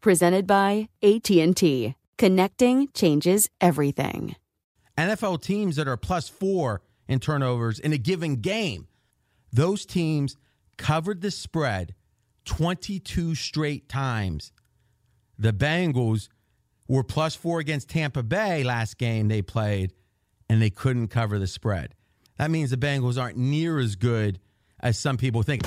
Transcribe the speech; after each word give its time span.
presented 0.00 0.46
by 0.46 0.88
AT&T. 1.02 1.94
Connecting 2.18 2.88
changes 2.92 3.48
everything. 3.60 4.36
NFL 4.98 5.42
teams 5.42 5.76
that 5.76 5.88
are 5.88 5.96
plus 5.96 6.28
4 6.28 6.82
in 7.08 7.18
turnovers 7.18 7.78
in 7.78 7.92
a 7.92 7.98
given 7.98 8.36
game. 8.36 8.86
Those 9.52 9.86
teams 9.86 10.36
covered 10.76 11.22
the 11.22 11.30
spread 11.30 11.94
22 12.44 13.34
straight 13.34 13.88
times. 13.88 14.52
The 15.38 15.52
Bengals 15.52 16.28
were 16.88 17.04
plus 17.04 17.34
4 17.34 17.60
against 17.60 17.88
Tampa 17.88 18.22
Bay 18.22 18.62
last 18.62 18.98
game 18.98 19.28
they 19.28 19.42
played 19.42 19.92
and 20.48 20.60
they 20.60 20.70
couldn't 20.70 21.08
cover 21.08 21.38
the 21.38 21.46
spread. 21.46 21.94
That 22.36 22.50
means 22.50 22.70
the 22.70 22.76
Bengals 22.76 23.20
aren't 23.20 23.36
near 23.36 23.78
as 23.78 23.96
good 23.96 24.40
as 24.80 24.98
some 24.98 25.16
people 25.16 25.42
think. 25.42 25.62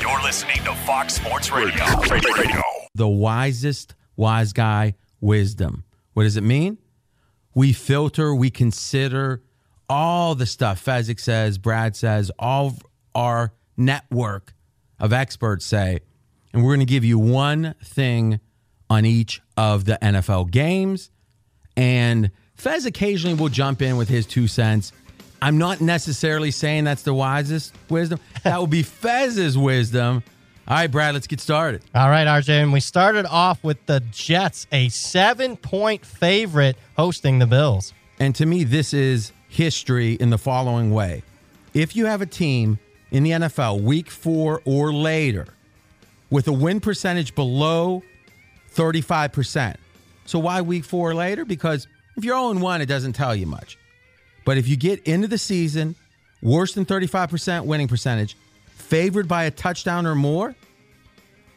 You're 0.00 0.22
listening 0.22 0.62
to 0.64 0.74
Fox 0.86 1.14
Sports 1.14 1.50
Radio. 1.50 1.84
Radio. 2.10 2.34
Radio 2.34 2.77
the 2.98 3.08
wisest 3.08 3.94
wise 4.16 4.52
guy 4.52 4.94
wisdom. 5.20 5.84
What 6.12 6.24
does 6.24 6.36
it 6.36 6.42
mean? 6.42 6.78
We 7.54 7.72
filter, 7.72 8.34
we 8.34 8.50
consider 8.50 9.42
all 9.88 10.34
the 10.34 10.46
stuff 10.46 10.84
Fezzik 10.84 11.18
says, 11.18 11.56
Brad 11.56 11.96
says, 11.96 12.30
all 12.38 12.74
our 13.14 13.54
network 13.76 14.52
of 14.98 15.12
experts 15.12 15.64
say, 15.64 16.00
and 16.52 16.62
we're 16.62 16.70
going 16.70 16.80
to 16.80 16.86
give 16.86 17.04
you 17.04 17.18
one 17.18 17.74
thing 17.82 18.40
on 18.90 19.04
each 19.04 19.40
of 19.56 19.84
the 19.84 19.98
NFL 20.02 20.50
games. 20.50 21.10
And 21.76 22.30
Fez 22.54 22.86
occasionally 22.86 23.36
will 23.36 23.48
jump 23.48 23.80
in 23.82 23.96
with 23.96 24.08
his 24.08 24.26
two 24.26 24.48
cents. 24.48 24.92
I'm 25.40 25.58
not 25.58 25.80
necessarily 25.80 26.50
saying 26.50 26.84
that's 26.84 27.02
the 27.02 27.14
wisest 27.14 27.74
wisdom. 27.88 28.18
That 28.42 28.60
would 28.60 28.70
be 28.70 28.82
Fez's 28.82 29.56
wisdom. 29.56 30.24
All 30.68 30.76
right, 30.76 30.90
Brad, 30.90 31.14
let's 31.14 31.26
get 31.26 31.40
started. 31.40 31.82
All 31.94 32.10
right, 32.10 32.26
RJ. 32.26 32.50
And 32.62 32.74
we 32.74 32.80
started 32.80 33.24
off 33.24 33.64
with 33.64 33.86
the 33.86 34.00
Jets, 34.10 34.66
a 34.70 34.90
seven 34.90 35.56
point 35.56 36.04
favorite 36.04 36.76
hosting 36.94 37.38
the 37.38 37.46
Bills. 37.46 37.94
And 38.20 38.34
to 38.34 38.44
me, 38.44 38.64
this 38.64 38.92
is 38.92 39.32
history 39.48 40.12
in 40.12 40.28
the 40.28 40.36
following 40.36 40.92
way. 40.92 41.22
If 41.72 41.96
you 41.96 42.04
have 42.04 42.20
a 42.20 42.26
team 42.26 42.78
in 43.10 43.22
the 43.22 43.30
NFL 43.30 43.80
week 43.80 44.10
four 44.10 44.60
or 44.66 44.92
later 44.92 45.46
with 46.28 46.46
a 46.48 46.52
win 46.52 46.80
percentage 46.80 47.34
below 47.34 48.02
35%, 48.74 49.76
so 50.26 50.38
why 50.38 50.60
week 50.60 50.84
four 50.84 51.08
or 51.08 51.14
later? 51.14 51.46
Because 51.46 51.88
if 52.18 52.24
you're 52.26 52.36
0 52.36 52.62
1, 52.62 52.82
it 52.82 52.86
doesn't 52.86 53.14
tell 53.14 53.34
you 53.34 53.46
much. 53.46 53.78
But 54.44 54.58
if 54.58 54.68
you 54.68 54.76
get 54.76 55.02
into 55.04 55.28
the 55.28 55.38
season, 55.38 55.94
worse 56.42 56.74
than 56.74 56.84
35% 56.84 57.64
winning 57.64 57.88
percentage, 57.88 58.36
favored 58.78 59.28
by 59.28 59.44
a 59.44 59.50
touchdown 59.50 60.06
or 60.06 60.14
more, 60.14 60.54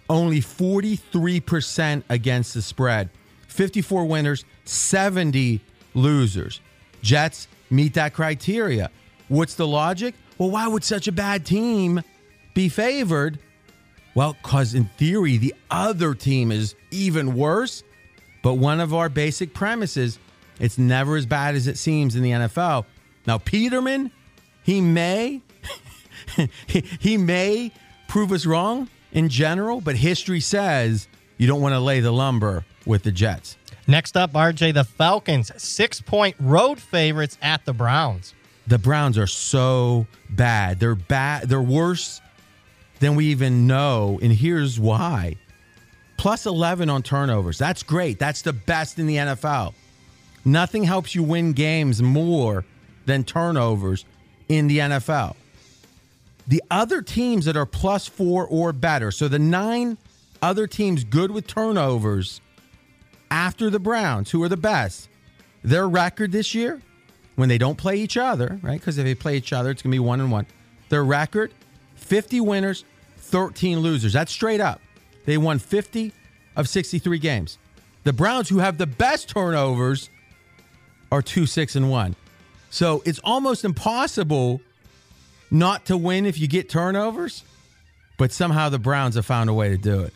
only 0.09 0.42
43% 0.42 2.04
against 2.09 2.54
the 2.54 2.62
spread. 2.62 3.09
54 3.48 4.06
winners, 4.06 4.44
70 4.66 5.62
losers. 5.94 6.60
Jets 7.02 7.48
meet 7.70 7.94
that 7.94 8.14
criteria. 8.14 8.92
What's 9.28 9.56
the 9.56 9.68
logic? 9.68 10.16
Well, 10.38 10.52
why 10.52 10.68
would 10.68 10.84
such 10.84 11.08
a 11.08 11.12
bad 11.12 11.46
team 11.46 12.02
be 12.54 12.68
favored? 12.68 13.40
Well, 14.16 14.36
because 14.42 14.74
in 14.74 14.86
theory, 14.98 15.38
the 15.38 15.56
other 15.70 16.14
team 16.14 16.52
is 16.52 16.76
even 16.92 17.36
worse. 17.36 17.84
But 18.44 18.56
one 18.56 18.80
of 18.80 18.94
our 18.94 19.08
basic 19.08 19.54
premises, 19.54 20.20
it's 20.60 20.78
never 20.78 21.16
as 21.16 21.26
bad 21.26 21.56
as 21.56 21.68
it 21.68 21.78
seems 21.78 22.16
in 22.16 22.24
the 22.24 22.31
NFL. 22.31 22.86
Now, 23.28 23.38
Peterman, 23.38 24.12
he 24.64 24.81
may 24.81 25.42
he, 26.68 26.81
he 27.00 27.18
may 27.18 27.72
prove 28.08 28.31
us 28.31 28.46
wrong 28.46 28.90
in 29.12 29.30
general, 29.30 29.81
but 29.81 29.96
history 29.96 30.40
says 30.40 31.08
you 31.38 31.47
don't 31.47 31.62
want 31.62 31.74
to 31.74 31.80
lay 31.80 32.00
the 32.00 32.12
lumber 32.12 32.66
with 32.86 33.03
the 33.03 33.12
Jets. 33.12 33.58
Next 33.88 34.16
up, 34.16 34.34
RJ, 34.34 34.74
the 34.74 34.84
Falcons, 34.84 35.52
six 35.62 36.02
point 36.02 36.36
road 36.40 36.80
favorites 36.80 37.38
at 37.42 37.66
the 37.66 37.74
Browns. 37.74 38.34
The 38.68 38.78
Browns 38.78 39.18
are 39.18 39.28
so 39.28 40.08
bad. 40.30 40.80
They're 40.80 40.96
bad. 40.96 41.50
They're 41.50 41.62
worse 41.62 42.22
than 43.00 43.16
we 43.16 43.25
even 43.28 43.68
know. 43.68 44.19
And 44.22 44.31
here's 44.31 44.80
why 44.80 45.36
plus 46.22 46.45
11 46.45 46.88
on 46.88 47.01
turnovers. 47.01 47.57
That's 47.57 47.81
great. 47.81 48.19
That's 48.19 48.44
the 48.44 48.54
best 48.54 49.00
in 49.00 49.07
the 49.07 49.16
NFL. 49.16 49.74
Nothing 50.45 50.83
helps 50.83 51.16
you 51.16 51.24
win 51.24 51.54
games 51.54 52.00
more 52.00 52.63
than 53.07 53.24
turnovers 53.24 54.06
in 54.48 54.68
the 54.68 54.78
NFL. 54.78 55.36
The 56.48 56.64
other 56.72 57.02
teams 57.02 57.46
that 57.46 57.56
are 57.56 57.66
plus 57.66 58.08
four 58.08 58.46
or 58.46 58.74
better, 58.74 59.12
so 59.12 59.28
the 59.28 59.40
nine 59.40 59.98
other 60.42 60.68
teams 60.68 61.04
good 61.04 61.32
with 61.32 61.48
turnovers 61.48 62.42
after 63.30 63.70
the 63.70 63.80
Browns, 63.80 64.32
who 64.32 64.44
are 64.44 64.50
the 64.50 64.58
best, 64.58 65.08
their 65.64 65.88
record 65.88 66.32
this 66.32 66.54
year, 66.54 66.82
when 67.36 67.48
they 67.48 67.58
don't 67.58 67.78
play 67.78 67.96
each 67.96 68.18
other, 68.18 68.60
right? 68.62 68.80
Because 68.80 68.98
if 68.98 69.06
they 69.06 69.16
play 69.16 69.38
each 69.38 69.54
other, 69.54 69.72
it's 69.72 69.82
going 69.82 69.92
to 69.92 69.96
be 69.96 70.00
one 70.00 70.20
and 70.20 70.32
one. 70.32 70.46
Their 70.90 71.04
record 71.04 71.54
50 71.96 72.42
winners, 72.42 72.84
13 73.18 73.80
losers. 73.80 74.14
That's 74.14 74.32
straight 74.32 74.60
up. 74.60 74.82
They 75.26 75.38
won 75.38 75.60
50 75.60 76.12
of 76.56 76.68
63 76.68 77.20
games. 77.20 77.58
The 78.04 78.14
Browns, 78.14 78.50
who 78.50 78.60
have 78.60 78.78
the 78.78 78.88
best 78.88 79.30
turnovers, 79.30 80.10
are 81.12 81.22
2 81.22 81.46
6 81.46 81.76
and 81.76 81.90
1. 81.90 82.16
So 82.70 83.04
it's 83.06 83.20
almost 83.24 83.64
impossible 83.64 84.62
not 85.51 85.86
to 85.88 85.98
win 85.98 86.25
if 86.25 86.39
you 86.39 86.48
get 86.48 86.69
turnovers, 86.69 87.44
but 88.18 88.31
somehow 88.31 88.69
the 88.69 88.80
Browns 88.80 89.15
have 89.15 89.25
found 89.25 89.50
a 89.50 89.53
way 89.53 89.69
to 89.69 89.77
do 89.77 90.01
it. 90.01 90.13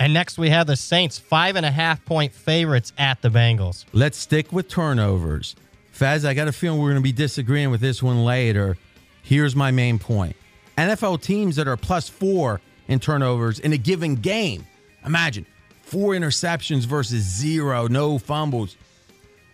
And 0.00 0.14
next 0.14 0.38
we 0.38 0.50
have 0.50 0.68
the 0.68 0.76
Saints, 0.76 1.18
five 1.18 1.56
and 1.56 1.66
a 1.66 1.70
half 1.70 2.04
point 2.04 2.32
favorites 2.32 2.92
at 2.96 3.20
the 3.20 3.28
Bengals. 3.28 3.84
Let's 3.92 4.16
stick 4.16 4.52
with 4.52 4.68
turnovers. 4.68 5.56
Faz, 5.92 6.24
I 6.24 6.34
got 6.34 6.46
a 6.46 6.52
feeling 6.52 6.80
we're 6.80 6.90
going 6.90 7.02
to 7.02 7.02
be 7.02 7.12
disagreeing 7.12 7.70
with 7.70 7.80
this 7.80 8.00
one 8.00 8.24
later. 8.24 8.76
Here's 9.22 9.56
my 9.56 9.72
main 9.72 9.98
point 9.98 10.36
NFL 10.76 11.20
teams 11.20 11.56
that 11.56 11.66
are 11.66 11.76
plus 11.76 12.08
four 12.08 12.60
in 12.86 13.00
turnovers 13.00 13.58
in 13.58 13.72
a 13.72 13.76
given 13.76 14.14
game. 14.14 14.64
Imagine 15.04 15.44
four 15.82 16.12
interceptions 16.12 16.84
versus 16.84 17.24
zero, 17.24 17.88
no 17.88 18.18
fumbles. 18.18 18.76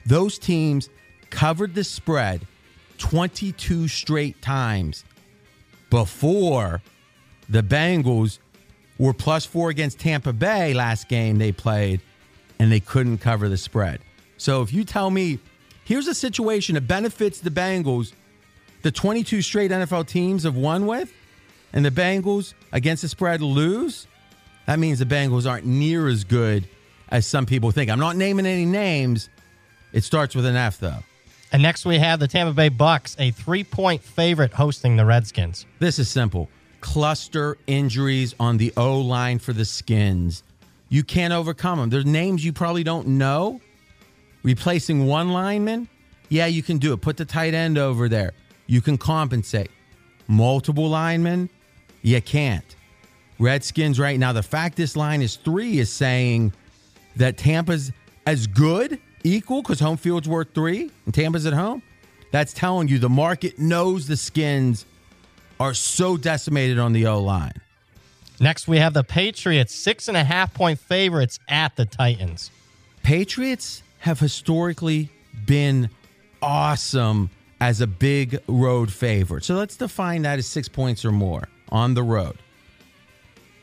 Those 0.05 0.39
teams 0.39 0.91
covered 1.31 1.75
the 1.75 1.85
spread 1.85 2.47
22 2.99 3.89
straight 3.89 4.43
times 4.43 5.05
before 5.95 6.83
the 7.49 7.63
Bengals 7.63 8.41
were 8.99 9.13
plus 9.13 9.47
four 9.47 9.71
against 9.71 10.01
Tampa 10.01 10.33
Bay 10.33 10.75
last 10.75 11.09
game 11.09 11.39
they 11.39 11.53
played, 11.53 12.01
and 12.59 12.73
they 12.73 12.81
couldn't 12.81 13.19
cover 13.19 13.49
the 13.49 13.57
spread. 13.57 14.01
So 14.37 14.61
if 14.63 14.73
you 14.73 14.83
tell 14.83 15.09
me, 15.09 15.39
here's 15.85 16.09
a 16.09 16.15
situation 16.15 16.75
that 16.75 16.89
benefits 16.89 17.39
the 17.39 17.51
Bengals, 17.51 18.13
the 18.83 18.91
22 18.91 19.41
straight 19.41 19.71
NFL 19.71 20.09
teams 20.09 20.43
have 20.43 20.57
won 20.57 20.89
with, 20.89 21.13
and 21.73 21.85
the 21.85 21.93
Bengals 21.93 22.55
against 22.73 23.03
the 23.03 23.09
spread 23.09 23.41
lose, 23.41 24.09
that 24.67 24.81
means 24.81 24.99
the 24.99 25.05
Bengals 25.05 25.49
aren't 25.49 25.65
near 25.65 26.09
as 26.09 26.25
good 26.25 26.67
as 27.09 27.25
some 27.25 27.47
people 27.47 27.71
think. 27.71 27.89
I'm 27.89 28.01
not 28.01 28.17
naming 28.17 28.47
any 28.47 28.67
names. 28.67 29.29
It 29.93 30.03
starts 30.03 30.35
with 30.35 30.45
an 30.45 30.57
F, 30.57 30.81
though. 30.81 31.05
And 31.55 31.63
next 31.63 31.87
we 31.87 32.01
have 32.01 32.19
the 32.19 32.27
Tampa 32.27 32.53
Bay 32.53 32.69
Bucks, 32.69 33.15
a 33.17 33.31
three 33.31 33.63
point 33.63 34.03
favorite 34.03 34.53
hosting 34.53 34.97
the 34.97 35.05
Redskins. 35.05 35.67
This 35.79 36.01
is 36.01 36.09
simple 36.09 36.51
cluster 36.81 37.57
injuries 37.69 38.35
on 38.41 38.57
the 38.57 38.73
O 38.77 39.01
line 39.01 39.39
for 39.39 39.53
the 39.53 39.65
Skins. 39.65 40.43
You 40.89 41.05
can't 41.05 41.33
overcome 41.33 41.79
them. 41.79 41.91
There's 41.91 42.05
names 42.05 42.45
you 42.45 42.53
probably 42.53 42.83
don't 42.83 43.07
know. 43.07 43.61
Replacing 44.43 45.07
one 45.07 45.29
lineman, 45.31 45.89
yeah, 46.29 46.47
you 46.47 46.61
can 46.61 46.79
do 46.79 46.93
it. 46.93 47.01
Put 47.01 47.19
the 47.19 47.25
tight 47.25 47.55
end 47.55 47.79
over 47.79 48.09
there. 48.09 48.33
You 48.67 48.81
can 48.81 48.99
compensate. 48.99 49.71
Multiple 50.27 50.89
linemen, 50.89 51.49
you 52.03 52.21
can't. 52.21 52.75
Redskins 53.39 54.01
right 54.01 54.19
now, 54.19 54.33
the 54.33 54.43
fact 54.43 54.77
this 54.77 54.97
line 54.97 55.23
is 55.23 55.37
three 55.37 55.79
is 55.79 55.89
saying 55.89 56.53
that 57.15 57.39
Tampa's 57.39 57.93
as 58.27 58.49
good, 58.49 58.99
equal, 59.25 59.63
because 59.63 59.81
home 59.81 59.97
field's 59.97 60.29
worth 60.29 60.55
three 60.55 60.91
and 61.07 61.15
Tampa's 61.15 61.47
at 61.47 61.53
home. 61.53 61.83
That's 62.31 62.53
telling 62.53 62.89
you 62.89 62.99
the 62.99 63.09
market 63.09 63.59
knows 63.59 64.07
the 64.07 64.17
Skins 64.17 64.87
are 65.59 65.75
so 65.75 66.17
decimated 66.17 66.79
on 66.79 66.93
the 66.93 67.07
O 67.07 67.21
line. 67.21 67.61
Next, 68.41 68.67
we 68.67 68.79
have 68.79 68.95
the 68.95 69.05
Patriots, 69.05 69.75
six 69.75 70.09
and 70.09 70.17
a 70.17 70.25
half 70.25 70.53
point 70.53 70.79
favorites 70.79 71.39
at 71.49 71.77
the 71.77 71.85
Titans. 71.85 72.51
Patriots 73.03 73.83
have 74.01 74.19
historically 74.19 75.11
been 75.47 75.89
awesome 76.43 77.31
as 77.61 77.81
a 77.81 77.87
big 77.87 78.41
road 78.49 78.93
favorite. 78.93 79.45
So 79.45 79.55
let's 79.55 79.77
define 79.77 80.23
that 80.23 80.39
as 80.39 80.47
six 80.47 80.69
points 80.69 81.05
or 81.05 81.13
more 81.13 81.49
on 81.71 81.95
the 81.95 82.03
road. 82.03 82.37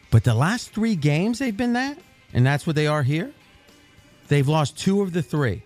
But 0.10 0.24
the 0.24 0.34
last 0.34 0.74
three 0.74 0.96
games 0.96 1.40
they've 1.40 1.56
been 1.56 1.74
that, 1.74 1.98
and 2.34 2.46
that's 2.46 2.66
what 2.66 2.76
they 2.76 2.88
are 2.88 3.04
here, 3.04 3.34
they've 4.32 4.48
lost 4.48 4.78
two 4.78 5.02
of 5.02 5.12
the 5.12 5.22
three. 5.22 5.62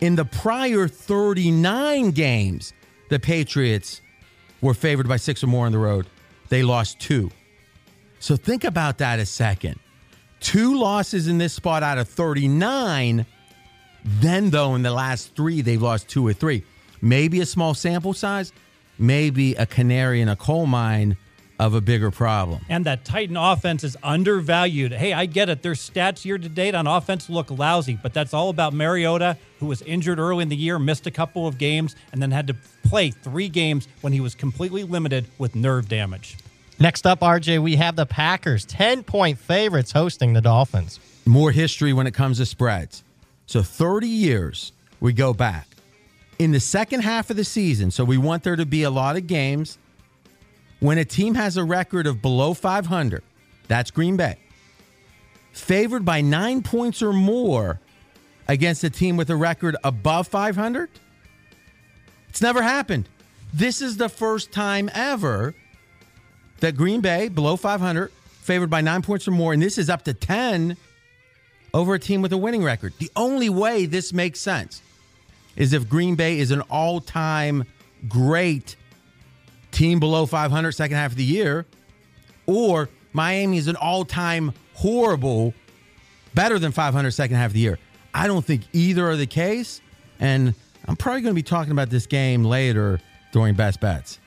In 0.00 0.14
the 0.14 0.24
prior 0.24 0.86
39 0.86 2.12
games, 2.12 2.72
the 3.10 3.18
Patriots 3.18 4.00
were 4.60 4.74
favored 4.74 5.08
by 5.08 5.16
six 5.16 5.42
or 5.42 5.48
more 5.48 5.66
on 5.66 5.72
the 5.72 5.78
road. 5.78 6.06
They 6.50 6.62
lost 6.62 7.00
two. 7.00 7.32
So 8.20 8.36
think 8.36 8.62
about 8.62 8.98
that 8.98 9.18
a 9.18 9.26
second. 9.26 9.80
Two 10.38 10.78
losses 10.78 11.26
in 11.26 11.38
this 11.38 11.52
spot 11.52 11.82
out 11.82 11.98
of 11.98 12.08
39. 12.08 13.26
Then, 14.04 14.50
though, 14.50 14.76
in 14.76 14.82
the 14.82 14.92
last 14.92 15.34
three, 15.34 15.62
they've 15.62 15.82
lost 15.82 16.08
two 16.08 16.24
or 16.24 16.32
three. 16.32 16.62
Maybe 17.02 17.40
a 17.40 17.46
small 17.46 17.74
sample 17.74 18.14
size, 18.14 18.52
maybe 19.00 19.54
a 19.54 19.66
canary 19.66 20.20
in 20.20 20.28
a 20.28 20.36
coal 20.36 20.66
mine 20.66 21.16
of 21.58 21.74
a 21.74 21.80
bigger 21.80 22.10
problem. 22.10 22.64
And 22.68 22.84
that 22.86 23.04
Titan 23.04 23.36
offense 23.36 23.82
is 23.84 23.96
undervalued. 24.02 24.92
Hey, 24.92 25.12
I 25.12 25.26
get 25.26 25.48
it. 25.48 25.62
Their 25.62 25.72
stats 25.72 26.24
year 26.24 26.38
to 26.38 26.48
date 26.48 26.74
on 26.74 26.86
offense 26.86 27.30
look 27.30 27.50
lousy, 27.50 27.98
but 28.02 28.12
that's 28.12 28.34
all 28.34 28.50
about 28.50 28.74
Mariota, 28.74 29.36
who 29.60 29.66
was 29.66 29.82
injured 29.82 30.18
early 30.18 30.42
in 30.42 30.48
the 30.48 30.56
year, 30.56 30.78
missed 30.78 31.06
a 31.06 31.10
couple 31.10 31.46
of 31.46 31.58
games, 31.58 31.96
and 32.12 32.20
then 32.20 32.30
had 32.30 32.46
to 32.48 32.56
play 32.84 33.10
three 33.10 33.48
games 33.48 33.88
when 34.02 34.12
he 34.12 34.20
was 34.20 34.34
completely 34.34 34.84
limited 34.84 35.26
with 35.38 35.54
nerve 35.54 35.88
damage. 35.88 36.36
Next 36.78 37.06
up, 37.06 37.20
RJ, 37.20 37.62
we 37.62 37.76
have 37.76 37.96
the 37.96 38.04
Packers, 38.04 38.66
10 38.66 39.02
point 39.02 39.38
favorites 39.38 39.92
hosting 39.92 40.34
the 40.34 40.42
Dolphins. 40.42 41.00
More 41.24 41.50
history 41.50 41.92
when 41.92 42.06
it 42.06 42.12
comes 42.12 42.36
to 42.38 42.46
spreads. 42.46 43.02
So 43.46 43.62
30 43.62 44.06
years 44.06 44.72
we 45.00 45.12
go 45.12 45.32
back. 45.32 45.68
In 46.38 46.52
the 46.52 46.60
second 46.60 47.00
half 47.00 47.30
of 47.30 47.36
the 47.36 47.44
season, 47.44 47.90
so 47.90 48.04
we 48.04 48.18
want 48.18 48.42
there 48.42 48.56
to 48.56 48.66
be 48.66 48.82
a 48.82 48.90
lot 48.90 49.16
of 49.16 49.26
games 49.26 49.78
when 50.80 50.98
a 50.98 51.04
team 51.04 51.34
has 51.34 51.56
a 51.56 51.64
record 51.64 52.06
of 52.06 52.20
below 52.22 52.54
500, 52.54 53.22
that's 53.68 53.90
Green 53.90 54.16
Bay, 54.16 54.36
favored 55.52 56.04
by 56.04 56.20
nine 56.20 56.62
points 56.62 57.02
or 57.02 57.12
more 57.12 57.80
against 58.48 58.84
a 58.84 58.90
team 58.90 59.16
with 59.16 59.30
a 59.30 59.36
record 59.36 59.76
above 59.82 60.28
500, 60.28 60.90
it's 62.28 62.42
never 62.42 62.62
happened. 62.62 63.08
This 63.54 63.80
is 63.80 63.96
the 63.96 64.08
first 64.08 64.52
time 64.52 64.90
ever 64.92 65.54
that 66.60 66.76
Green 66.76 67.00
Bay, 67.00 67.28
below 67.28 67.56
500, 67.56 68.10
favored 68.40 68.70
by 68.70 68.80
nine 68.80 69.02
points 69.02 69.26
or 69.26 69.30
more, 69.30 69.52
and 69.52 69.62
this 69.62 69.78
is 69.78 69.88
up 69.88 70.04
to 70.04 70.14
10 70.14 70.76
over 71.74 71.94
a 71.94 71.98
team 71.98 72.22
with 72.22 72.32
a 72.32 72.38
winning 72.38 72.62
record. 72.62 72.92
The 72.98 73.10
only 73.16 73.48
way 73.48 73.86
this 73.86 74.12
makes 74.12 74.40
sense 74.40 74.82
is 75.56 75.72
if 75.72 75.88
Green 75.88 76.14
Bay 76.14 76.38
is 76.38 76.50
an 76.50 76.60
all 76.62 77.00
time 77.00 77.64
great 78.08 78.76
team 79.76 80.00
below 80.00 80.26
500 80.26 80.72
second 80.72 80.96
half 80.96 81.12
of 81.12 81.16
the 81.16 81.24
year, 81.24 81.66
or 82.46 82.88
Miami 83.12 83.58
is 83.58 83.68
an 83.68 83.76
all 83.76 84.04
time 84.04 84.52
horrible, 84.74 85.54
better 86.34 86.58
than 86.58 86.72
500 86.72 87.10
second 87.10 87.36
half 87.36 87.50
of 87.50 87.52
the 87.52 87.60
year. 87.60 87.78
I 88.12 88.26
don't 88.26 88.44
think 88.44 88.62
either 88.72 89.08
are 89.08 89.16
the 89.16 89.26
case. 89.26 89.80
And 90.18 90.54
I'm 90.88 90.96
probably 90.96 91.20
going 91.20 91.32
to 91.32 91.36
be 91.38 91.42
talking 91.42 91.72
about 91.72 91.90
this 91.90 92.06
game 92.06 92.44
later 92.44 93.00
during 93.32 93.54
best 93.54 93.80
bets. 93.80 94.18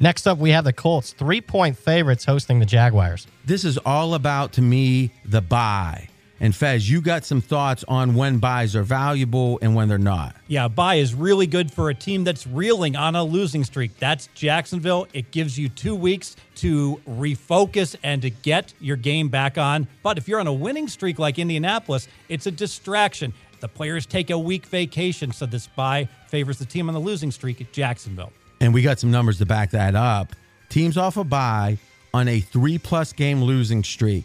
Next 0.00 0.26
up, 0.26 0.38
we 0.38 0.50
have 0.50 0.64
the 0.64 0.72
Colts, 0.72 1.12
three 1.12 1.40
point 1.40 1.76
favorites 1.76 2.24
hosting 2.24 2.58
the 2.58 2.66
Jaguars. 2.66 3.26
This 3.44 3.64
is 3.64 3.78
all 3.78 4.14
about, 4.14 4.52
to 4.54 4.62
me, 4.62 5.12
the 5.24 5.40
bye. 5.40 6.08
And 6.40 6.54
Fez, 6.54 6.88
you 6.88 7.00
got 7.00 7.24
some 7.24 7.40
thoughts 7.40 7.84
on 7.88 8.14
when 8.14 8.38
byes 8.38 8.76
are 8.76 8.82
valuable 8.82 9.58
and 9.60 9.74
when 9.74 9.88
they're 9.88 9.98
not. 9.98 10.36
Yeah, 10.46 10.68
bye 10.68 10.96
is 10.96 11.14
really 11.14 11.46
good 11.46 11.72
for 11.72 11.90
a 11.90 11.94
team 11.94 12.22
that's 12.24 12.46
reeling 12.46 12.94
on 12.94 13.16
a 13.16 13.24
losing 13.24 13.64
streak. 13.64 13.98
That's 13.98 14.28
Jacksonville. 14.34 15.08
It 15.12 15.30
gives 15.32 15.58
you 15.58 15.68
two 15.68 15.96
weeks 15.96 16.36
to 16.56 17.00
refocus 17.08 17.96
and 18.02 18.22
to 18.22 18.30
get 18.30 18.72
your 18.80 18.96
game 18.96 19.28
back 19.28 19.58
on. 19.58 19.88
But 20.02 20.16
if 20.18 20.28
you're 20.28 20.40
on 20.40 20.46
a 20.46 20.52
winning 20.52 20.86
streak 20.86 21.18
like 21.18 21.38
Indianapolis, 21.38 22.06
it's 22.28 22.46
a 22.46 22.52
distraction. 22.52 23.32
The 23.60 23.68
players 23.68 24.06
take 24.06 24.30
a 24.30 24.38
week 24.38 24.66
vacation, 24.66 25.32
so 25.32 25.44
this 25.44 25.66
bye 25.66 26.08
favors 26.28 26.58
the 26.58 26.64
team 26.64 26.88
on 26.88 26.94
the 26.94 27.00
losing 27.00 27.32
streak 27.32 27.60
at 27.60 27.72
Jacksonville. 27.72 28.32
And 28.60 28.72
we 28.72 28.82
got 28.82 29.00
some 29.00 29.10
numbers 29.10 29.38
to 29.38 29.46
back 29.46 29.70
that 29.70 29.96
up. 29.96 30.34
Teams 30.68 30.96
off 30.96 31.16
a 31.16 31.24
bye 31.24 31.78
on 32.14 32.28
a 32.28 32.38
three 32.38 32.78
plus 32.78 33.12
game 33.12 33.42
losing 33.42 33.82
streak 33.82 34.24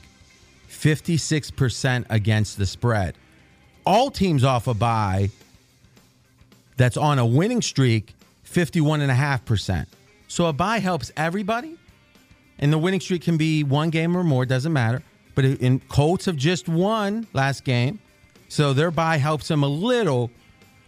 56% 0.73 2.05
against 2.09 2.57
the 2.57 2.65
spread. 2.65 3.15
All 3.85 4.11
teams 4.11 4.43
off 4.43 4.67
a 4.67 4.73
bye 4.73 5.29
that's 6.77 6.97
on 6.97 7.19
a 7.19 7.25
winning 7.25 7.61
streak, 7.61 8.13
51.5%. 8.45 9.85
So 10.27 10.47
a 10.47 10.53
bye 10.53 10.79
helps 10.79 11.11
everybody. 11.15 11.77
And 12.59 12.71
the 12.71 12.77
winning 12.77 12.99
streak 12.99 13.23
can 13.23 13.37
be 13.37 13.63
one 13.63 13.89
game 13.89 14.15
or 14.15 14.23
more, 14.23 14.45
doesn't 14.45 14.73
matter. 14.73 15.03
But 15.35 15.45
in 15.45 15.79
Colts 15.79 16.25
have 16.25 16.35
just 16.35 16.69
won 16.69 17.27
last 17.33 17.63
game. 17.63 17.99
So 18.49 18.73
their 18.73 18.91
bye 18.91 19.17
helps 19.17 19.47
them 19.47 19.63
a 19.63 19.67
little. 19.67 20.31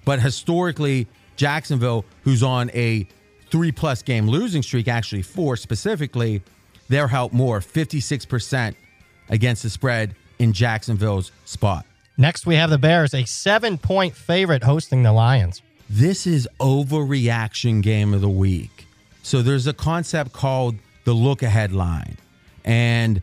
But 0.03 0.21
historically, 0.21 1.07
Jacksonville, 1.35 2.05
who's 2.23 2.43
on 2.43 2.69
a 2.73 3.07
three 3.49 3.71
plus 3.71 4.01
game 4.03 4.27
losing 4.27 4.61
streak, 4.61 4.87
actually 4.87 5.23
four 5.23 5.57
specifically, 5.57 6.43
they're 6.89 7.07
helped 7.07 7.33
more 7.33 7.59
56% 7.59 8.75
against 9.29 9.63
the 9.63 9.69
spread 9.69 10.15
in 10.39 10.53
Jacksonville's 10.53 11.31
spot. 11.45 11.85
Next, 12.17 12.45
we 12.45 12.55
have 12.55 12.69
the 12.69 12.77
Bears, 12.77 13.13
a 13.13 13.25
seven 13.25 13.77
point 13.77 14.15
favorite 14.15 14.63
hosting 14.63 15.03
the 15.03 15.11
Lions. 15.11 15.61
This 15.89 16.25
is 16.25 16.47
overreaction 16.59 17.81
game 17.81 18.13
of 18.13 18.21
the 18.21 18.29
week. 18.29 18.87
So 19.21 19.41
there's 19.41 19.67
a 19.67 19.73
concept 19.73 20.33
called 20.33 20.75
the 21.03 21.13
look 21.13 21.43
ahead 21.43 21.71
line. 21.71 22.17
And 22.63 23.21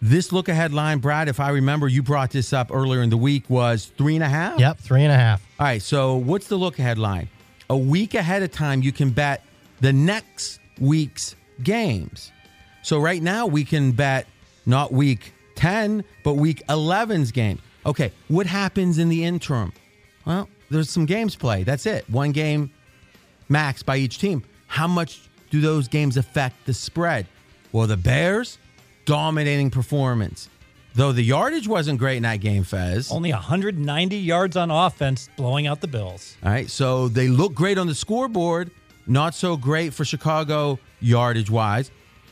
this 0.00 0.32
look 0.32 0.48
ahead 0.48 0.72
line, 0.72 0.98
Brad, 0.98 1.28
if 1.28 1.40
I 1.40 1.50
remember, 1.50 1.88
you 1.88 2.02
brought 2.02 2.30
this 2.30 2.52
up 2.52 2.70
earlier 2.72 3.02
in 3.02 3.10
the 3.10 3.16
week, 3.16 3.48
was 3.48 3.86
three 3.96 4.14
and 4.14 4.24
a 4.24 4.28
half? 4.28 4.58
Yep, 4.58 4.78
three 4.78 5.02
and 5.02 5.12
a 5.12 5.16
half. 5.16 5.46
All 5.58 5.66
right. 5.66 5.80
So 5.80 6.16
what's 6.16 6.48
the 6.48 6.56
look 6.56 6.78
ahead 6.78 6.98
line? 6.98 7.28
A 7.70 7.76
week 7.76 8.14
ahead 8.14 8.42
of 8.42 8.52
time, 8.52 8.82
you 8.82 8.92
can 8.92 9.10
bet 9.10 9.42
the 9.80 9.92
next 9.92 10.60
week's 10.80 11.36
games. 11.62 12.32
So 12.82 12.98
right 12.98 13.22
now, 13.22 13.46
we 13.46 13.64
can 13.64 13.92
bet 13.92 14.26
not 14.66 14.92
week 14.92 15.33
10, 15.54 16.04
but 16.22 16.34
week 16.34 16.62
11's 16.68 17.32
game. 17.32 17.58
Okay, 17.86 18.12
what 18.28 18.46
happens 18.46 18.98
in 18.98 19.08
the 19.08 19.24
interim? 19.24 19.72
Well, 20.24 20.48
there's 20.70 20.90
some 20.90 21.06
games 21.06 21.36
played. 21.36 21.66
That's 21.66 21.86
it. 21.86 22.08
One 22.08 22.32
game 22.32 22.70
max 23.48 23.82
by 23.82 23.96
each 23.96 24.18
team. 24.18 24.42
How 24.66 24.86
much 24.86 25.20
do 25.50 25.60
those 25.60 25.88
games 25.88 26.16
affect 26.16 26.64
the 26.66 26.74
spread? 26.74 27.26
Well, 27.72 27.86
the 27.86 27.96
Bears, 27.96 28.58
dominating 29.04 29.70
performance. 29.70 30.48
Though 30.94 31.10
the 31.10 31.22
yardage 31.22 31.66
wasn't 31.66 31.98
great 31.98 32.18
in 32.18 32.22
that 32.22 32.40
game, 32.40 32.62
Fez. 32.62 33.10
Only 33.10 33.32
190 33.32 34.16
yards 34.16 34.56
on 34.56 34.70
offense, 34.70 35.28
blowing 35.36 35.66
out 35.66 35.80
the 35.80 35.88
Bills. 35.88 36.36
All 36.44 36.52
right, 36.52 36.70
so 36.70 37.08
they 37.08 37.26
look 37.26 37.52
great 37.52 37.78
on 37.78 37.88
the 37.88 37.94
scoreboard, 37.94 38.70
not 39.06 39.34
so 39.34 39.56
great 39.56 39.92
for 39.92 40.04
Chicago 40.04 40.78
yardage 41.00 41.50
wise, 41.50 41.90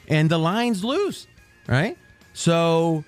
and 0.09 0.31
the 0.31 0.39
line's 0.39 0.85
lose. 0.85 1.27
Right, 1.67 1.99
so 2.35 3.05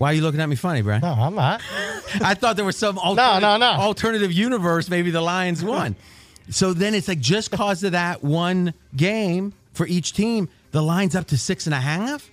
why 0.00 0.12
are 0.12 0.14
you 0.14 0.22
looking 0.22 0.40
at 0.40 0.48
me 0.48 0.56
funny, 0.56 0.80
Brad? 0.80 1.02
No, 1.02 1.08
I'm 1.08 1.34
not. 1.34 1.60
I 2.22 2.32
thought 2.32 2.56
there 2.56 2.64
was 2.64 2.78
some 2.78 2.94
no, 2.94 3.02
alternative, 3.02 3.42
no, 3.42 3.56
no. 3.58 3.66
alternative 3.66 4.32
universe. 4.32 4.88
Maybe 4.88 5.10
the 5.10 5.20
Lions 5.20 5.62
won. 5.62 5.94
so 6.48 6.72
then 6.72 6.94
it's 6.94 7.06
like 7.06 7.20
just 7.20 7.50
cause 7.50 7.84
of 7.84 7.92
that 7.92 8.24
one 8.24 8.72
game 8.96 9.52
for 9.74 9.86
each 9.86 10.14
team, 10.14 10.48
the 10.70 10.80
line's 10.80 11.14
up 11.14 11.26
to 11.26 11.36
six 11.36 11.66
and 11.66 11.74
a 11.74 11.80
half. 11.80 12.30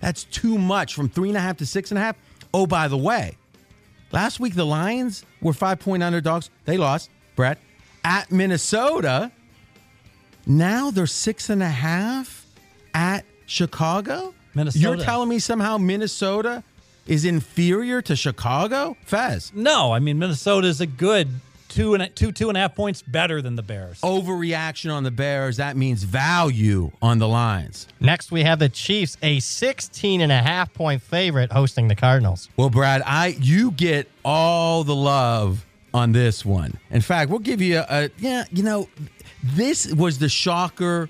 That's 0.00 0.24
too 0.24 0.58
much 0.58 0.94
from 0.94 1.08
three 1.08 1.30
and 1.30 1.38
a 1.38 1.40
half 1.40 1.56
to 1.56 1.66
six 1.66 1.90
and 1.90 1.96
a 1.96 2.02
half. 2.02 2.16
Oh, 2.52 2.66
by 2.66 2.86
the 2.86 2.98
way, 2.98 3.34
last 4.12 4.38
week 4.38 4.54
the 4.54 4.66
Lions 4.66 5.24
were 5.40 5.54
five 5.54 5.80
point 5.80 6.02
underdogs. 6.02 6.50
They 6.66 6.76
lost, 6.76 7.08
Brett, 7.34 7.56
at 8.04 8.30
Minnesota. 8.30 9.32
Now 10.46 10.90
they're 10.90 11.06
six 11.06 11.48
and 11.48 11.62
a 11.62 11.68
half 11.68 12.44
at 12.92 13.24
Chicago. 13.46 14.34
Minnesota. 14.54 14.82
You're 14.82 14.96
telling 14.98 15.30
me 15.30 15.38
somehow 15.38 15.78
Minnesota 15.78 16.62
is 17.06 17.24
inferior 17.24 18.02
to 18.02 18.16
Chicago? 18.16 18.96
Fez. 19.04 19.52
No, 19.54 19.92
I 19.92 19.98
mean 19.98 20.18
Minnesota 20.18 20.66
is 20.68 20.80
a 20.80 20.86
good 20.86 21.28
two 21.70 21.94
and 21.94 22.02
a, 22.02 22.08
two 22.08 22.32
two 22.32 22.48
and 22.48 22.58
a 22.58 22.60
half 22.60 22.74
points 22.74 23.00
better 23.00 23.40
than 23.40 23.56
the 23.56 23.62
Bears. 23.62 24.00
Overreaction 24.02 24.92
on 24.92 25.04
the 25.04 25.10
Bears. 25.10 25.56
That 25.56 25.76
means 25.76 26.02
value 26.02 26.90
on 27.00 27.18
the 27.18 27.28
lines. 27.28 27.86
Next, 28.00 28.30
we 28.30 28.42
have 28.42 28.58
the 28.58 28.68
Chiefs, 28.68 29.16
a 29.22 29.40
16 29.40 30.20
and 30.20 30.30
a 30.30 30.38
half 30.38 30.74
point 30.74 31.00
favorite 31.00 31.52
hosting 31.52 31.88
the 31.88 31.96
Cardinals. 31.96 32.48
Well, 32.56 32.70
Brad, 32.70 33.02
I 33.06 33.28
you 33.40 33.70
get 33.70 34.10
all 34.24 34.84
the 34.84 34.94
love 34.94 35.64
on 35.94 36.12
this 36.12 36.44
one. 36.44 36.78
In 36.90 37.00
fact, 37.00 37.30
we'll 37.30 37.38
give 37.38 37.62
you 37.62 37.78
a, 37.78 37.86
a 37.88 38.10
yeah. 38.18 38.44
You 38.52 38.62
know, 38.62 38.88
this 39.42 39.92
was 39.94 40.18
the 40.18 40.28
shocker 40.28 41.08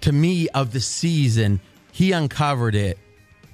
to 0.00 0.12
me 0.12 0.48
of 0.50 0.72
the 0.72 0.80
season. 0.80 1.60
He 1.92 2.12
uncovered 2.12 2.74
it. 2.74 2.98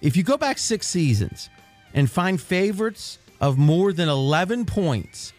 If 0.02 0.18
you 0.18 0.22
go 0.22 0.36
back 0.36 0.58
six 0.58 0.86
seasons 0.86 1.48
and 1.94 2.10
find 2.10 2.40
favorites 2.40 3.18
of 3.40 3.56
more 3.56 3.92
than 3.92 4.08
11 4.08 4.66
points, 4.66 5.32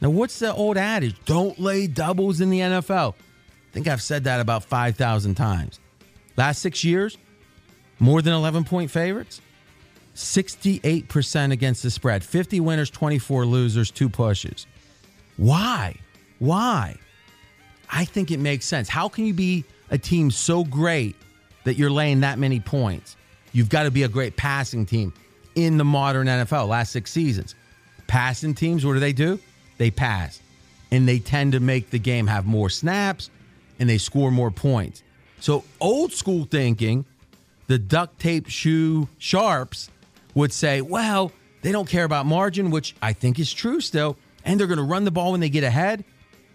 now 0.00 0.10
what's 0.10 0.38
the 0.38 0.52
old 0.52 0.76
adage? 0.76 1.16
Don't 1.24 1.58
lay 1.60 1.86
doubles 1.86 2.40
in 2.40 2.50
the 2.50 2.60
NFL. 2.60 3.14
I 3.14 3.72
think 3.72 3.86
I've 3.86 4.02
said 4.02 4.24
that 4.24 4.40
about 4.40 4.64
5,000 4.64 5.34
times. 5.34 5.78
Last 6.36 6.62
six 6.62 6.84
years, 6.84 7.18
more 7.98 8.22
than 8.22 8.32
11 8.32 8.64
point 8.64 8.90
favorites, 8.90 9.40
68% 10.14 11.52
against 11.52 11.82
the 11.82 11.90
spread, 11.90 12.24
50 12.24 12.60
winners, 12.60 12.90
24 12.90 13.44
losers, 13.44 13.90
two 13.90 14.08
pushes. 14.08 14.66
Why? 15.36 15.96
Why? 16.38 16.96
I 17.90 18.04
think 18.04 18.30
it 18.30 18.38
makes 18.38 18.66
sense. 18.66 18.88
How 18.88 19.08
can 19.08 19.26
you 19.26 19.34
be 19.34 19.64
a 19.90 19.98
team 19.98 20.30
so 20.30 20.64
great 20.64 21.16
that 21.64 21.76
you're 21.76 21.90
laying 21.90 22.20
that 22.20 22.38
many 22.38 22.60
points? 22.60 23.16
You've 23.52 23.68
got 23.68 23.84
to 23.84 23.90
be 23.90 24.02
a 24.02 24.08
great 24.08 24.36
passing 24.36 24.86
team 24.86 25.12
in 25.64 25.76
the 25.76 25.84
modern 25.84 26.26
NFL, 26.26 26.68
last 26.68 26.92
six 26.92 27.10
seasons. 27.10 27.54
Passing 28.06 28.54
teams, 28.54 28.86
what 28.86 28.94
do 28.94 29.00
they 29.00 29.12
do? 29.12 29.38
They 29.76 29.90
pass. 29.90 30.40
And 30.90 31.06
they 31.06 31.18
tend 31.18 31.52
to 31.52 31.60
make 31.60 31.90
the 31.90 31.98
game 31.98 32.26
have 32.26 32.46
more 32.46 32.70
snaps 32.70 33.30
and 33.78 33.88
they 33.88 33.98
score 33.98 34.30
more 34.30 34.50
points. 34.50 35.02
So, 35.40 35.64
old 35.80 36.12
school 36.12 36.44
thinking, 36.44 37.04
the 37.66 37.78
duct 37.78 38.18
tape 38.18 38.48
shoe 38.48 39.08
sharps 39.18 39.90
would 40.34 40.52
say, 40.52 40.80
well, 40.80 41.32
they 41.62 41.72
don't 41.72 41.88
care 41.88 42.04
about 42.04 42.26
margin, 42.26 42.70
which 42.70 42.94
I 43.02 43.12
think 43.12 43.38
is 43.38 43.52
true 43.52 43.80
still. 43.80 44.16
And 44.44 44.58
they're 44.58 44.66
going 44.66 44.78
to 44.78 44.84
run 44.84 45.04
the 45.04 45.10
ball 45.10 45.32
when 45.32 45.40
they 45.40 45.50
get 45.50 45.64
ahead. 45.64 46.04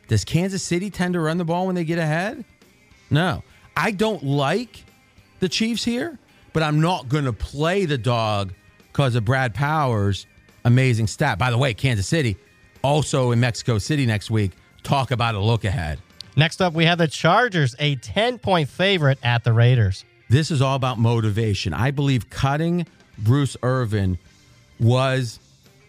Does 0.08 0.26
Kansas 0.26 0.64
City 0.64 0.90
tend 0.90 1.14
to 1.14 1.20
run 1.20 1.38
the 1.38 1.46
ball 1.46 1.68
when 1.68 1.76
they 1.76 1.86
get 1.86 2.00
ahead? 2.00 2.44
No. 3.10 3.44
I 3.76 3.92
don't 3.92 4.24
like 4.24 4.84
the 5.40 5.50
Chiefs 5.50 5.84
here, 5.84 6.18
but 6.52 6.64
I'm 6.64 6.82
not 6.82 7.10
going 7.10 7.26
to 7.26 7.34
play 7.34 7.86
the 7.86 7.98
dog 7.98 8.54
because 8.94 9.16
of 9.16 9.26
Brad 9.26 9.56
Powers' 9.56 10.28
amazing 10.64 11.08
stat. 11.08 11.40
By 11.40 11.50
the 11.50 11.58
way, 11.58 11.74
Kansas 11.74 12.08
City 12.08 12.38
also 12.84 13.32
in 13.32 13.40
Mexico 13.40 13.80
City 13.80 14.06
next 14.06 14.30
week. 14.30 14.52
Talk 14.84 15.10
about 15.10 15.34
a 15.34 15.40
look 15.40 15.64
ahead. 15.66 16.00
Next 16.36 16.62
up, 16.62 16.74
we 16.74 16.86
have 16.86 17.00
the 17.00 17.08
Chargers, 17.08 17.76
a 17.80 17.96
10 17.96 18.38
point 18.38 18.70
favorite 18.70 19.18
at 19.24 19.44
the 19.44 19.52
Raiders. 19.52 20.06
This 20.30 20.52
is 20.52 20.62
all 20.62 20.76
about 20.76 21.00
motivation. 21.00 21.74
I 21.74 21.92
believe 21.92 22.30
cutting 22.30 22.86
Bruce 23.18 23.58
Irvin 23.64 24.20
was 24.80 25.40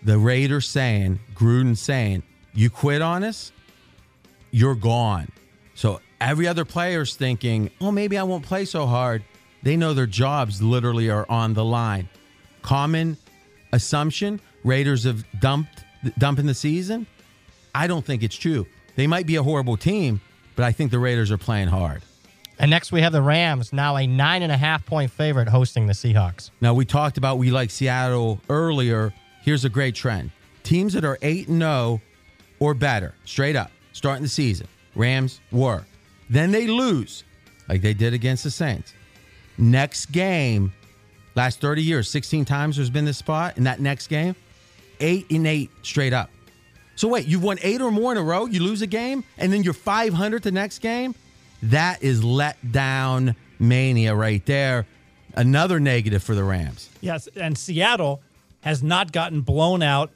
the 0.02 0.18
Raiders 0.18 0.68
saying, 0.68 1.20
Gruden 1.34 1.76
saying, 1.76 2.22
you 2.54 2.70
quit 2.70 3.02
on 3.02 3.22
us, 3.22 3.52
you're 4.50 4.74
gone. 4.74 5.28
So 5.74 6.00
every 6.20 6.46
other 6.46 6.64
player's 6.64 7.16
thinking, 7.16 7.70
oh, 7.80 7.90
maybe 7.90 8.16
I 8.16 8.22
won't 8.22 8.44
play 8.44 8.64
so 8.64 8.86
hard. 8.86 9.24
They 9.62 9.76
know 9.76 9.92
their 9.94 10.06
jobs 10.06 10.62
literally 10.62 11.10
are 11.10 11.26
on 11.28 11.54
the 11.54 11.64
line. 11.64 12.08
Common 12.64 13.18
assumption 13.72 14.40
Raiders 14.64 15.04
have 15.04 15.22
dumped 15.38 15.84
dumping 16.18 16.46
the 16.46 16.54
season. 16.54 17.06
I 17.74 17.86
don't 17.86 18.04
think 18.04 18.22
it's 18.22 18.36
true. 18.36 18.66
They 18.96 19.06
might 19.06 19.26
be 19.26 19.36
a 19.36 19.42
horrible 19.42 19.76
team, 19.76 20.20
but 20.56 20.64
I 20.64 20.72
think 20.72 20.90
the 20.90 20.98
Raiders 20.98 21.30
are 21.30 21.38
playing 21.38 21.68
hard. 21.68 22.02
And 22.58 22.70
next, 22.70 22.90
we 22.90 23.02
have 23.02 23.12
the 23.12 23.20
Rams, 23.20 23.72
now 23.72 23.96
a 23.96 24.06
nine 24.06 24.42
and 24.42 24.50
a 24.50 24.56
half 24.56 24.86
point 24.86 25.10
favorite 25.10 25.48
hosting 25.48 25.86
the 25.86 25.92
Seahawks. 25.92 26.50
Now, 26.60 26.72
we 26.72 26.86
talked 26.86 27.18
about 27.18 27.36
we 27.36 27.50
like 27.50 27.70
Seattle 27.70 28.40
earlier. 28.48 29.12
Here's 29.42 29.64
a 29.64 29.68
great 29.68 29.94
trend 29.94 30.30
teams 30.62 30.94
that 30.94 31.04
are 31.04 31.18
8 31.20 31.48
and 31.48 31.60
0 31.60 32.00
or 32.60 32.72
better, 32.72 33.14
straight 33.26 33.56
up, 33.56 33.70
starting 33.92 34.22
the 34.22 34.28
season. 34.28 34.68
Rams 34.94 35.40
were. 35.52 35.84
Then 36.30 36.50
they 36.50 36.66
lose, 36.66 37.24
like 37.68 37.82
they 37.82 37.92
did 37.92 38.14
against 38.14 38.44
the 38.44 38.50
Saints. 38.50 38.94
Next 39.58 40.06
game, 40.06 40.72
last 41.34 41.60
30 41.60 41.82
years, 41.82 42.10
16 42.10 42.44
times 42.44 42.76
there's 42.76 42.90
been 42.90 43.04
this 43.04 43.18
spot. 43.18 43.56
In 43.56 43.64
that 43.64 43.80
next 43.80 44.08
game, 44.08 44.36
8 45.00 45.30
and 45.30 45.46
8 45.46 45.70
straight 45.82 46.12
up. 46.12 46.30
So 46.96 47.08
wait, 47.08 47.26
you've 47.26 47.42
won 47.42 47.58
eight 47.62 47.80
or 47.80 47.90
more 47.90 48.12
in 48.12 48.18
a 48.18 48.22
row, 48.22 48.46
you 48.46 48.62
lose 48.62 48.82
a 48.82 48.86
game, 48.86 49.24
and 49.36 49.52
then 49.52 49.62
you're 49.62 49.72
500 49.72 50.42
the 50.42 50.52
next 50.52 50.78
game? 50.78 51.14
That 51.64 52.02
is 52.02 52.22
let 52.22 52.72
down 52.72 53.34
mania 53.58 54.14
right 54.14 54.44
there. 54.46 54.86
Another 55.34 55.80
negative 55.80 56.22
for 56.22 56.34
the 56.34 56.44
Rams. 56.44 56.88
Yes, 57.00 57.28
and 57.34 57.58
Seattle 57.58 58.22
has 58.60 58.82
not 58.82 59.10
gotten 59.10 59.40
blown 59.40 59.82
out. 59.82 60.10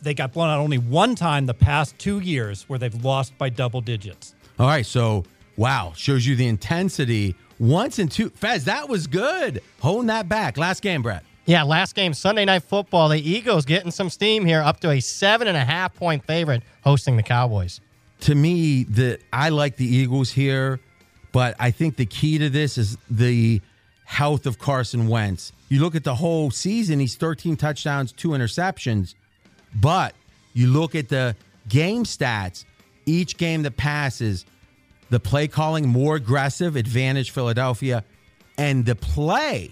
They 0.00 0.14
got 0.14 0.32
blown 0.32 0.48
out 0.48 0.60
only 0.60 0.78
one 0.78 1.14
time 1.14 1.46
the 1.46 1.54
past 1.54 1.98
two 1.98 2.20
years 2.20 2.64
where 2.68 2.78
they've 2.78 3.04
lost 3.04 3.36
by 3.36 3.50
double 3.50 3.80
digits. 3.82 4.34
All 4.58 4.66
right, 4.66 4.86
so 4.86 5.24
wow, 5.56 5.92
shows 5.94 6.26
you 6.26 6.36
the 6.36 6.46
intensity. 6.46 7.34
Once 7.58 7.98
and 7.98 8.10
two, 8.10 8.30
Fez, 8.30 8.64
that 8.64 8.88
was 8.88 9.06
good. 9.06 9.62
Holding 9.80 10.08
that 10.08 10.28
back. 10.28 10.56
Last 10.56 10.82
game, 10.82 11.02
Brett. 11.02 11.24
Yeah, 11.46 11.62
last 11.62 11.94
game, 11.94 12.14
Sunday 12.14 12.44
Night 12.46 12.62
Football. 12.62 13.10
The 13.10 13.18
Eagles 13.18 13.66
getting 13.66 13.90
some 13.90 14.08
steam 14.08 14.46
here, 14.46 14.60
up 14.60 14.80
to 14.80 14.90
a 14.90 15.00
seven 15.00 15.46
and 15.46 15.56
a 15.56 15.64
half 15.64 15.94
point 15.94 16.24
favorite 16.24 16.62
hosting 16.82 17.16
the 17.16 17.22
Cowboys. 17.22 17.80
To 18.20 18.34
me, 18.34 18.84
the 18.84 19.18
I 19.32 19.50
like 19.50 19.76
the 19.76 19.86
Eagles 19.86 20.30
here, 20.30 20.80
but 21.32 21.54
I 21.58 21.70
think 21.70 21.96
the 21.96 22.06
key 22.06 22.38
to 22.38 22.48
this 22.48 22.78
is 22.78 22.96
the 23.10 23.60
health 24.04 24.46
of 24.46 24.58
Carson 24.58 25.08
Wentz. 25.08 25.52
You 25.68 25.80
look 25.80 25.94
at 25.94 26.04
the 26.04 26.14
whole 26.14 26.50
season, 26.50 26.98
he's 26.98 27.16
13 27.16 27.56
touchdowns, 27.56 28.12
two 28.12 28.30
interceptions. 28.30 29.14
But 29.74 30.14
you 30.54 30.68
look 30.68 30.94
at 30.94 31.08
the 31.08 31.36
game 31.68 32.04
stats, 32.04 32.64
each 33.06 33.36
game 33.36 33.62
that 33.64 33.76
passes, 33.76 34.46
the 35.14 35.20
play 35.20 35.46
calling 35.46 35.86
more 35.86 36.16
aggressive, 36.16 36.74
advantage 36.74 37.30
Philadelphia, 37.30 38.02
and 38.58 38.84
the 38.84 38.96
play 38.96 39.70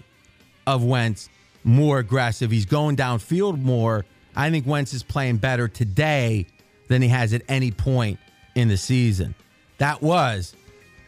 of 0.65 0.85
Wentz 0.85 1.27
more 1.65 1.99
aggressive. 1.99 2.49
He's 2.49 2.65
going 2.65 2.95
downfield 2.95 3.61
more. 3.61 4.05
I 4.37 4.49
think 4.49 4.65
Wentz 4.65 4.93
is 4.93 5.03
playing 5.03 5.37
better 5.37 5.67
today 5.67 6.47
than 6.87 7.01
he 7.01 7.09
has 7.09 7.33
at 7.33 7.41
any 7.49 7.71
point 7.71 8.19
in 8.55 8.69
the 8.69 8.77
season. 8.77 9.35
That 9.79 10.01
was 10.01 10.55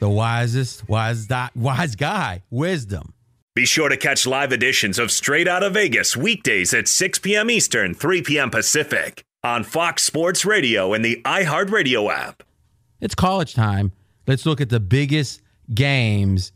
the 0.01 0.09
wisest, 0.09 0.89
wise, 0.89 1.29
wise 1.55 1.95
guy, 1.95 2.43
wisdom. 2.49 3.13
Be 3.55 3.65
sure 3.65 3.87
to 3.87 3.95
catch 3.95 4.27
live 4.27 4.51
editions 4.51 4.99
of 4.99 5.11
Straight 5.11 5.47
Out 5.47 5.63
of 5.63 5.75
Vegas 5.75 6.17
weekdays 6.17 6.73
at 6.73 6.89
6 6.89 7.19
p.m. 7.19 7.49
Eastern, 7.49 7.93
3 7.93 8.21
p.m. 8.21 8.49
Pacific 8.49 9.23
on 9.45 9.63
Fox 9.63 10.03
Sports 10.03 10.43
Radio 10.43 10.91
and 10.91 11.05
the 11.05 11.21
iHeartRadio 11.23 12.11
app. 12.11 12.43
It's 12.99 13.15
college 13.15 13.53
time. 13.53 13.93
Let's 14.27 14.45
look 14.45 14.61
at 14.61 14.69
the 14.69 14.79
biggest 14.79 15.41
games. 15.73 16.51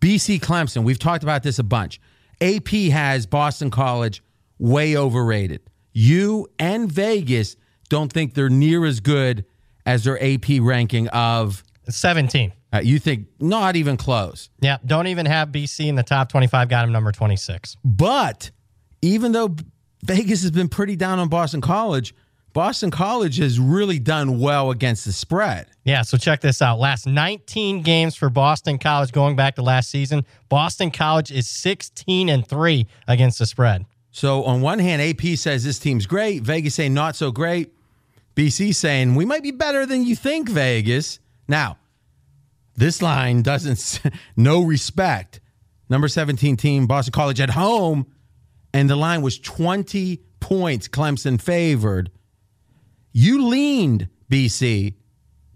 BC 0.00 0.40
Clemson, 0.40 0.84
we've 0.84 0.98
talked 0.98 1.22
about 1.22 1.42
this 1.42 1.58
a 1.58 1.64
bunch. 1.64 2.00
AP 2.40 2.68
has 2.92 3.26
Boston 3.26 3.70
College 3.70 4.22
way 4.58 4.96
overrated. 4.96 5.62
You 5.92 6.48
and 6.58 6.90
Vegas 6.90 7.56
don't 7.88 8.12
think 8.12 8.34
they're 8.34 8.50
near 8.50 8.84
as 8.84 9.00
good 9.00 9.44
as 9.86 10.04
their 10.04 10.22
AP 10.22 10.60
ranking 10.60 11.08
of. 11.08 11.62
17. 11.88 12.52
Uh, 12.72 12.80
you 12.82 12.98
think 12.98 13.28
not 13.38 13.76
even 13.76 13.96
close. 13.96 14.50
Yeah, 14.60 14.78
don't 14.84 15.06
even 15.06 15.26
have 15.26 15.50
BC 15.50 15.86
in 15.86 15.94
the 15.94 16.02
top 16.02 16.28
25. 16.28 16.68
Got 16.68 16.84
him 16.84 16.92
number 16.92 17.12
26. 17.12 17.76
But 17.84 18.50
even 19.00 19.32
though 19.32 19.54
Vegas 20.02 20.42
has 20.42 20.50
been 20.50 20.68
pretty 20.68 20.96
down 20.96 21.18
on 21.18 21.28
Boston 21.28 21.60
College, 21.60 22.14
Boston 22.54 22.92
College 22.92 23.38
has 23.38 23.58
really 23.58 23.98
done 23.98 24.38
well 24.38 24.70
against 24.70 25.04
the 25.04 25.12
spread. 25.12 25.66
Yeah, 25.82 26.02
so 26.02 26.16
check 26.16 26.40
this 26.40 26.62
out. 26.62 26.78
Last 26.78 27.04
19 27.04 27.82
games 27.82 28.14
for 28.14 28.30
Boston 28.30 28.78
College 28.78 29.10
going 29.10 29.34
back 29.34 29.56
to 29.56 29.62
last 29.62 29.90
season, 29.90 30.24
Boston 30.48 30.92
College 30.92 31.32
is 31.32 31.48
16 31.48 32.28
and 32.28 32.46
3 32.46 32.86
against 33.08 33.40
the 33.40 33.46
spread. 33.46 33.86
So 34.12 34.44
on 34.44 34.60
one 34.60 34.78
hand, 34.78 35.02
AP 35.02 35.36
says 35.36 35.64
this 35.64 35.80
team's 35.80 36.06
great, 36.06 36.42
Vegas 36.44 36.76
saying 36.76 36.94
not 36.94 37.16
so 37.16 37.32
great. 37.32 37.74
BC 38.36 38.72
saying 38.72 39.16
we 39.16 39.24
might 39.24 39.42
be 39.42 39.50
better 39.50 39.84
than 39.84 40.04
you 40.04 40.14
think, 40.14 40.48
Vegas. 40.48 41.18
Now, 41.48 41.76
this 42.76 43.02
line 43.02 43.42
doesn't 43.42 44.00
no 44.36 44.62
respect. 44.62 45.40
Number 45.88 46.06
17 46.06 46.56
team, 46.56 46.86
Boston 46.86 47.10
College 47.10 47.40
at 47.40 47.50
home, 47.50 48.06
and 48.72 48.88
the 48.88 48.94
line 48.94 49.22
was 49.22 49.40
20 49.40 50.20
points 50.38 50.86
Clemson 50.86 51.42
favored. 51.42 52.12
You 53.16 53.46
leaned 53.46 54.08
BC, 54.28 54.94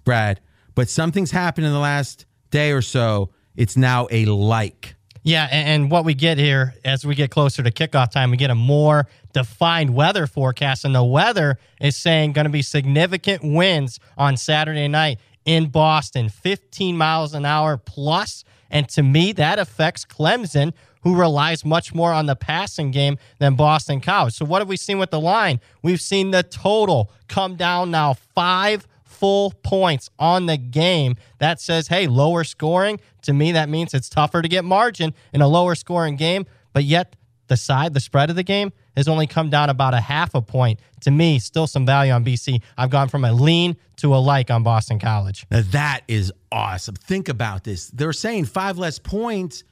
Brad, 0.05 0.41
but 0.77 0.89
something's 0.89 1.33
happened 1.33 1.67
in 1.67 1.73
the 1.73 1.81
last 1.81 2.25
day 2.51 2.71
or 2.71 2.81
so. 2.81 3.31
It's 3.57 3.77
now 3.77 4.07
a 4.13 4.27
like. 4.27 4.95
Yeah, 5.25 5.49
and, 5.51 5.69
and 5.69 5.91
what 5.91 6.05
we 6.05 6.15
get 6.15 6.39
here 6.39 6.77
as 6.85 7.05
we 7.05 7.17
get 7.17 7.33
closer 7.33 7.65
to 7.65 7.73
kickoff 7.73 8.13
time, 8.13 8.31
we 8.31 8.37
get 8.37 8.51
a 8.51 8.55
more 8.55 9.09
defined 9.33 9.93
weather 9.93 10.29
forecast, 10.29 10.85
and 10.85 10.95
the 10.95 11.03
weather 11.03 11.59
is 11.81 11.97
saying 11.97 12.33
going 12.33 12.45
to 12.45 12.51
be 12.51 12.63
significant 12.63 13.43
winds 13.43 13.99
on 14.17 14.37
Saturday 14.37 14.87
night 14.87 15.19
in 15.45 15.67
Boston, 15.69 16.29
15 16.29 16.97
miles 16.97 17.35
an 17.35 17.45
hour 17.45 17.77
plus. 17.77 18.45
And 18.71 18.89
to 18.91 19.03
me, 19.03 19.33
that 19.33 19.59
affects 19.59 20.05
Clemson, 20.05 20.75
who 21.09 21.15
relies 21.15 21.65
much 21.65 21.95
more 21.95 22.13
on 22.13 22.27
the 22.27 22.37
passing 22.37 22.91
game 22.91 23.17
than 23.39 23.55
Boston 23.55 23.99
College. 23.99 24.35
So, 24.35 24.45
what 24.45 24.61
have 24.61 24.69
we 24.69 24.77
seen 24.77 24.99
with 24.99 25.11
the 25.11 25.19
line? 25.19 25.59
We've 25.83 26.03
seen 26.03 26.33
the 26.33 26.43
total 26.43 27.11
come 27.29 27.57
down 27.57 27.91
now 27.91 28.13
five 28.35 28.87
full 29.05 29.53
points 29.63 30.11
on 30.19 30.45
the 30.45 30.59
game. 30.59 31.17
That 31.39 31.63
says, 31.63 31.89
hey, 31.89 32.09
lower 32.09 32.45
scoring. 32.45 33.01
To 33.23 33.33
me, 33.33 33.53
that 33.53 33.71
means 33.71 33.95
it's 33.95 34.11
tougher 34.11 34.43
to 34.43 34.49
get 34.49 34.67
margin 34.67 35.15
in 35.33 35.41
a 35.41 35.49
lower 35.49 35.75
scoring 35.75 36.17
game. 36.17 36.45
But 36.75 36.85
yet, 36.85 37.17
the 37.47 37.57
side, 37.57 37.95
the 37.95 38.01
spread 38.01 38.29
of 38.29 38.37
the 38.37 38.43
game 38.43 38.71
has 38.95 39.09
only 39.09 39.27
come 39.27 39.49
down 39.49 39.71
about 39.71 39.95
a 39.95 40.01
half 40.01 40.35
a 40.35 40.43
point. 40.43 40.79
To 41.01 41.11
me, 41.11 41.39
still 41.39 41.67
some 41.67 41.87
value 41.87 42.13
on 42.13 42.23
BC. 42.23 42.61
I've 42.77 42.91
gone 42.91 43.09
from 43.09 43.25
a 43.25 43.33
lean 43.33 43.79
to 43.97 44.15
a 44.15 44.19
like 44.19 44.51
on 44.51 44.63
Boston 44.63 44.99
College. 44.99 45.47
Now 45.51 45.63
that 45.71 46.03
is 46.07 46.31
awesome. 46.53 46.97
Think 46.97 47.31
about 47.31 47.65
this. 47.65 47.87
They're 47.89 48.13
saying 48.13 48.45
five 48.45 48.77
less 48.77 48.99
points, 48.99 49.65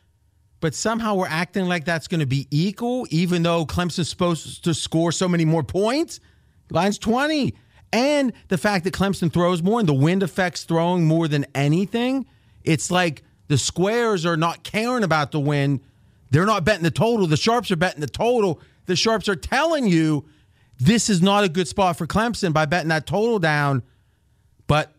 but 0.60 0.74
somehow 0.74 1.14
we're 1.14 1.28
acting 1.28 1.66
like 1.66 1.84
that's 1.84 2.08
going 2.08 2.20
to 2.20 2.26
be 2.26 2.46
equal, 2.50 3.06
even 3.10 3.42
though 3.42 3.66
Clemson's 3.66 4.08
supposed 4.08 4.64
to 4.64 4.74
score 4.74 5.12
so 5.12 5.28
many 5.28 5.44
more 5.44 5.62
points. 5.62 6.20
Line's 6.70 6.98
20. 6.98 7.54
And 7.92 8.32
the 8.48 8.58
fact 8.58 8.84
that 8.84 8.94
Clemson 8.94 9.32
throws 9.32 9.62
more 9.62 9.80
and 9.80 9.88
the 9.88 9.94
wind 9.94 10.22
affects 10.22 10.64
throwing 10.64 11.04
more 11.04 11.28
than 11.28 11.46
anything, 11.54 12.26
it's 12.64 12.90
like 12.90 13.22
the 13.48 13.58
squares 13.58 14.26
are 14.26 14.36
not 14.36 14.64
caring 14.64 15.04
about 15.04 15.30
the 15.30 15.40
wind. 15.40 15.80
They're 16.30 16.46
not 16.46 16.64
betting 16.64 16.82
the 16.82 16.90
total. 16.90 17.26
The 17.26 17.36
sharps 17.36 17.70
are 17.70 17.76
betting 17.76 18.00
the 18.00 18.08
total. 18.08 18.60
The 18.86 18.96
sharps 18.96 19.28
are 19.28 19.36
telling 19.36 19.86
you 19.86 20.26
this 20.78 21.08
is 21.08 21.22
not 21.22 21.44
a 21.44 21.48
good 21.48 21.68
spot 21.68 21.96
for 21.96 22.06
Clemson 22.06 22.52
by 22.52 22.66
betting 22.66 22.88
that 22.88 23.06
total 23.06 23.38
down. 23.38 23.82
But 24.66 24.92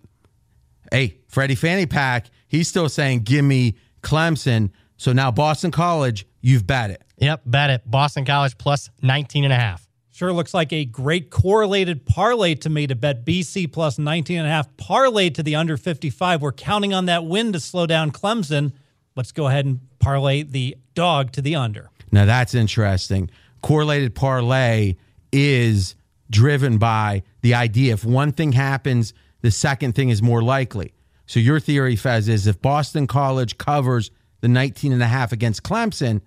hey, 0.91 1.17
Freddie 1.27 1.55
Fanny 1.55 1.85
Pack, 1.85 2.27
he's 2.47 2.67
still 2.67 2.89
saying, 2.89 3.21
give 3.21 3.43
me 3.43 3.75
Clemson. 4.01 4.71
So 4.97 5.13
now 5.13 5.31
Boston 5.31 5.71
College, 5.71 6.27
you've 6.41 6.67
bet 6.67 6.91
it. 6.91 7.03
Yep, 7.17 7.43
bet 7.45 7.69
it. 7.69 7.89
Boston 7.89 8.25
College 8.25 8.57
plus 8.57 8.89
19 9.01 9.43
and 9.43 9.53
a 9.53 9.55
half. 9.55 9.87
Sure 10.11 10.33
looks 10.33 10.53
like 10.53 10.73
a 10.73 10.83
great 10.83 11.29
correlated 11.29 12.03
parlay 12.03 12.55
to 12.55 12.69
me 12.69 12.87
to 12.87 12.95
bet 12.95 13.23
BC 13.23 13.71
plus 13.71 13.99
19 13.99 14.39
and 14.39 14.47
a 14.47 14.49
half 14.49 14.75
parlay 14.75 15.29
to 15.29 15.43
the 15.43 15.55
under 15.55 15.77
55. 15.77 16.41
We're 16.41 16.51
counting 16.51 16.91
on 16.91 17.05
that 17.05 17.25
win 17.25 17.53
to 17.53 17.59
slow 17.59 17.85
down 17.85 18.11
Clemson. 18.11 18.73
Let's 19.15 19.31
go 19.31 19.47
ahead 19.47 19.65
and 19.65 19.79
parlay 19.99 20.41
the 20.41 20.75
dog 20.95 21.31
to 21.33 21.41
the 21.43 21.55
under. 21.55 21.91
Now 22.11 22.25
that's 22.25 22.55
interesting. 22.55 23.29
Correlated 23.61 24.15
parlay 24.15 24.95
is 25.31 25.95
driven 26.31 26.79
by 26.79 27.21
the 27.41 27.53
idea 27.53 27.93
if 27.93 28.03
one 28.03 28.31
thing 28.31 28.53
happens, 28.53 29.13
the 29.41 29.51
second 29.51 29.93
thing 29.93 30.09
is 30.09 30.23
more 30.23 30.41
likely. 30.41 30.93
So 31.27 31.39
your 31.39 31.59
theory, 31.59 31.95
Fez, 31.95 32.27
is 32.27 32.47
if 32.47 32.59
Boston 32.59 33.05
College 33.05 33.57
covers 33.59 34.09
the 34.41 34.47
19 34.47 34.91
and 34.91 35.01
a 35.01 35.07
half 35.07 35.31
against 35.31 35.63
Clemson, 35.63 36.21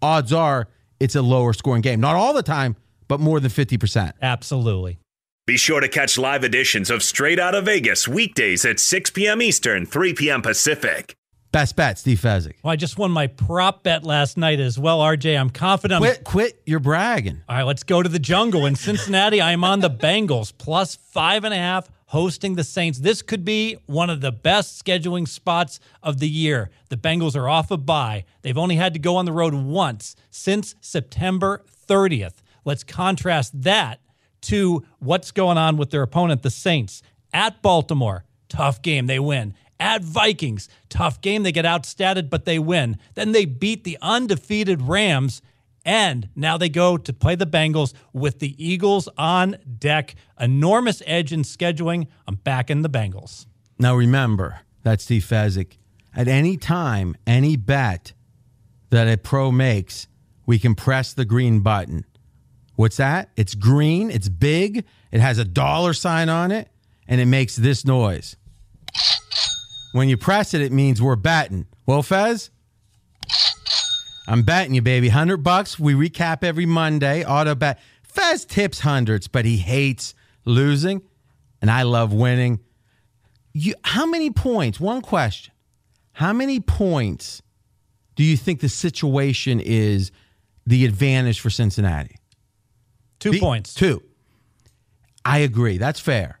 odds 0.00 0.32
are 0.32 0.68
it's 1.00 1.14
a 1.14 1.22
lower 1.22 1.52
scoring 1.52 1.82
game. 1.82 2.00
Not 2.00 2.16
all 2.16 2.32
the 2.32 2.42
time, 2.42 2.76
but 3.08 3.20
more 3.20 3.40
than 3.40 3.50
50%. 3.50 4.12
Absolutely. 4.22 4.98
Be 5.46 5.56
sure 5.56 5.80
to 5.80 5.88
catch 5.88 6.16
live 6.16 6.44
editions 6.44 6.88
of 6.88 7.02
Straight 7.02 7.40
Out 7.40 7.56
of 7.56 7.64
Vegas 7.64 8.06
weekdays 8.06 8.64
at 8.64 8.78
6 8.78 9.10
p.m. 9.10 9.42
Eastern, 9.42 9.84
3 9.84 10.14
p.m. 10.14 10.40
Pacific. 10.40 11.16
Best 11.50 11.76
bet, 11.76 11.98
Steve 11.98 12.18
Fezzik. 12.18 12.54
Well, 12.62 12.72
I 12.72 12.76
just 12.76 12.96
won 12.96 13.10
my 13.10 13.26
prop 13.26 13.82
bet 13.82 14.04
last 14.04 14.38
night 14.38 14.60
as 14.60 14.78
well, 14.78 15.00
RJ. 15.00 15.38
I'm 15.38 15.50
confident. 15.50 16.00
Quit, 16.00 16.24
quit. 16.24 16.62
You're 16.64 16.80
bragging. 16.80 17.42
All 17.48 17.56
right, 17.56 17.64
let's 17.64 17.82
go 17.82 18.02
to 18.02 18.08
the 18.08 18.18
jungle 18.18 18.64
in 18.64 18.74
Cincinnati. 18.74 19.40
I 19.40 19.50
am 19.52 19.62
on 19.64 19.80
the 19.80 19.90
Bengals 19.90 20.52
plus 20.56 20.94
five 20.94 21.44
and 21.44 21.52
a 21.52 21.58
half 21.58 21.90
hosting 22.12 22.56
the 22.56 22.64
Saints. 22.64 22.98
This 22.98 23.22
could 23.22 23.42
be 23.42 23.78
one 23.86 24.10
of 24.10 24.20
the 24.20 24.30
best 24.30 24.84
scheduling 24.84 25.26
spots 25.26 25.80
of 26.02 26.18
the 26.18 26.28
year. 26.28 26.68
The 26.90 26.98
Bengals 26.98 27.34
are 27.34 27.48
off 27.48 27.70
a 27.70 27.78
bye. 27.78 28.26
They've 28.42 28.58
only 28.58 28.76
had 28.76 28.92
to 28.92 28.98
go 28.98 29.16
on 29.16 29.24
the 29.24 29.32
road 29.32 29.54
once 29.54 30.14
since 30.30 30.74
September 30.82 31.64
30th. 31.88 32.42
Let's 32.66 32.84
contrast 32.84 33.62
that 33.62 34.00
to 34.42 34.84
what's 34.98 35.30
going 35.30 35.56
on 35.56 35.78
with 35.78 35.88
their 35.88 36.02
opponent, 36.02 36.42
the 36.42 36.50
Saints. 36.50 37.02
At 37.32 37.62
Baltimore, 37.62 38.24
tough 38.50 38.82
game, 38.82 39.06
they 39.06 39.18
win. 39.18 39.54
At 39.80 40.02
Vikings, 40.02 40.68
tough 40.90 41.22
game, 41.22 41.44
they 41.44 41.50
get 41.50 41.64
outstated, 41.64 42.28
but 42.28 42.44
they 42.44 42.58
win. 42.58 42.98
Then 43.14 43.32
they 43.32 43.46
beat 43.46 43.84
the 43.84 43.96
undefeated 44.02 44.82
Rams, 44.82 45.40
and 45.84 46.28
now 46.36 46.56
they 46.56 46.68
go 46.68 46.96
to 46.96 47.12
play 47.12 47.34
the 47.34 47.46
Bengals 47.46 47.92
with 48.12 48.38
the 48.38 48.54
Eagles 48.64 49.08
on 49.18 49.56
deck. 49.78 50.14
Enormous 50.38 51.02
edge 51.06 51.32
in 51.32 51.42
scheduling. 51.42 52.06
I'm 52.26 52.36
back 52.36 52.70
in 52.70 52.82
the 52.82 52.90
Bengals. 52.90 53.46
Now 53.78 53.94
remember, 53.94 54.60
that's 54.82 55.04
Steve 55.04 55.24
Fezzik. 55.24 55.78
At 56.14 56.28
any 56.28 56.56
time, 56.56 57.16
any 57.26 57.56
bet 57.56 58.12
that 58.90 59.08
a 59.08 59.16
pro 59.16 59.50
makes, 59.50 60.06
we 60.46 60.58
can 60.58 60.74
press 60.74 61.12
the 61.12 61.24
green 61.24 61.60
button. 61.60 62.04
What's 62.76 62.98
that? 62.98 63.30
It's 63.36 63.54
green, 63.54 64.10
it's 64.10 64.28
big, 64.28 64.84
it 65.10 65.20
has 65.20 65.38
a 65.38 65.44
dollar 65.44 65.92
sign 65.92 66.28
on 66.28 66.50
it, 66.50 66.68
and 67.08 67.20
it 67.20 67.26
makes 67.26 67.56
this 67.56 67.84
noise. 67.84 68.36
When 69.92 70.08
you 70.08 70.16
press 70.16 70.54
it, 70.54 70.60
it 70.60 70.72
means 70.72 71.00
we're 71.00 71.16
betting. 71.16 71.66
Well, 71.86 72.02
Fez, 72.02 72.50
I'm 74.26 74.42
betting 74.42 74.74
you, 74.74 74.82
baby. 74.82 75.08
100 75.08 75.38
bucks. 75.38 75.78
We 75.78 75.94
recap 75.94 76.44
every 76.44 76.66
Monday. 76.66 77.24
Auto 77.24 77.54
bet. 77.54 77.80
Fez 78.02 78.44
tips 78.44 78.80
hundreds, 78.80 79.26
but 79.26 79.44
he 79.44 79.56
hates 79.56 80.14
losing, 80.44 81.02
and 81.60 81.70
I 81.70 81.82
love 81.82 82.12
winning. 82.12 82.60
You, 83.52 83.74
how 83.84 84.06
many 84.06 84.30
points? 84.30 84.78
One 84.78 85.00
question. 85.00 85.52
How 86.12 86.32
many 86.32 86.60
points 86.60 87.42
do 88.16 88.22
you 88.22 88.36
think 88.36 88.60
the 88.60 88.68
situation 88.68 89.60
is 89.60 90.12
the 90.66 90.84
advantage 90.84 91.40
for 91.40 91.50
Cincinnati? 91.50 92.16
Two 93.18 93.32
Be- 93.32 93.40
points. 93.40 93.74
Two. 93.74 94.02
I 95.24 95.38
agree. 95.38 95.78
That's 95.78 96.00
fair. 96.00 96.38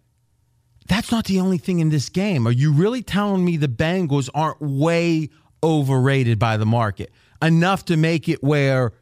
That's 0.88 1.10
not 1.10 1.24
the 1.24 1.40
only 1.40 1.58
thing 1.58 1.78
in 1.78 1.88
this 1.88 2.08
game. 2.08 2.46
Are 2.46 2.52
you 2.52 2.72
really 2.72 3.02
telling 3.02 3.44
me 3.44 3.56
the 3.56 3.68
Bengals 3.68 4.28
aren't 4.34 4.60
way 4.60 5.30
overrated 5.62 6.38
by 6.38 6.56
the 6.56 6.66
market 6.66 7.12
enough 7.42 7.84
to 7.86 7.96
make 7.96 8.28
it 8.28 8.42
where 8.42 8.92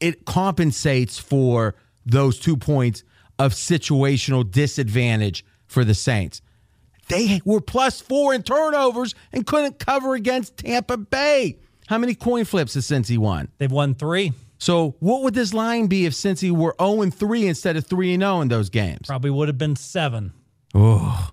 it 0.00 0.24
compensates 0.24 1.18
for 1.18 1.74
those 2.06 2.38
two 2.38 2.56
points 2.56 3.02
of 3.38 3.52
situational 3.52 4.48
disadvantage 4.48 5.44
for 5.66 5.84
the 5.84 5.94
Saints? 5.94 6.42
They 7.08 7.40
were 7.44 7.60
plus 7.60 8.00
four 8.00 8.34
in 8.34 8.44
turnovers 8.44 9.14
and 9.32 9.44
couldn't 9.44 9.78
cover 9.80 10.14
against 10.14 10.58
Tampa 10.58 10.96
Bay. 10.96 11.58
How 11.88 11.98
many 11.98 12.14
coin 12.14 12.44
flips 12.44 12.74
has 12.74 12.86
Cincy 12.86 13.18
won? 13.18 13.48
They've 13.58 13.70
won 13.70 13.96
three. 13.96 14.32
So, 14.58 14.94
what 15.00 15.22
would 15.22 15.34
this 15.34 15.52
line 15.54 15.86
be 15.86 16.06
if 16.06 16.12
Cincy 16.12 16.52
were 16.52 16.76
0 16.80 17.10
3 17.10 17.46
instead 17.48 17.76
of 17.76 17.86
3 17.86 18.16
0 18.16 18.42
in 18.42 18.48
those 18.48 18.68
games? 18.68 19.08
Probably 19.08 19.30
would 19.30 19.48
have 19.48 19.58
been 19.58 19.74
seven. 19.74 20.32
Oh, 20.74 21.30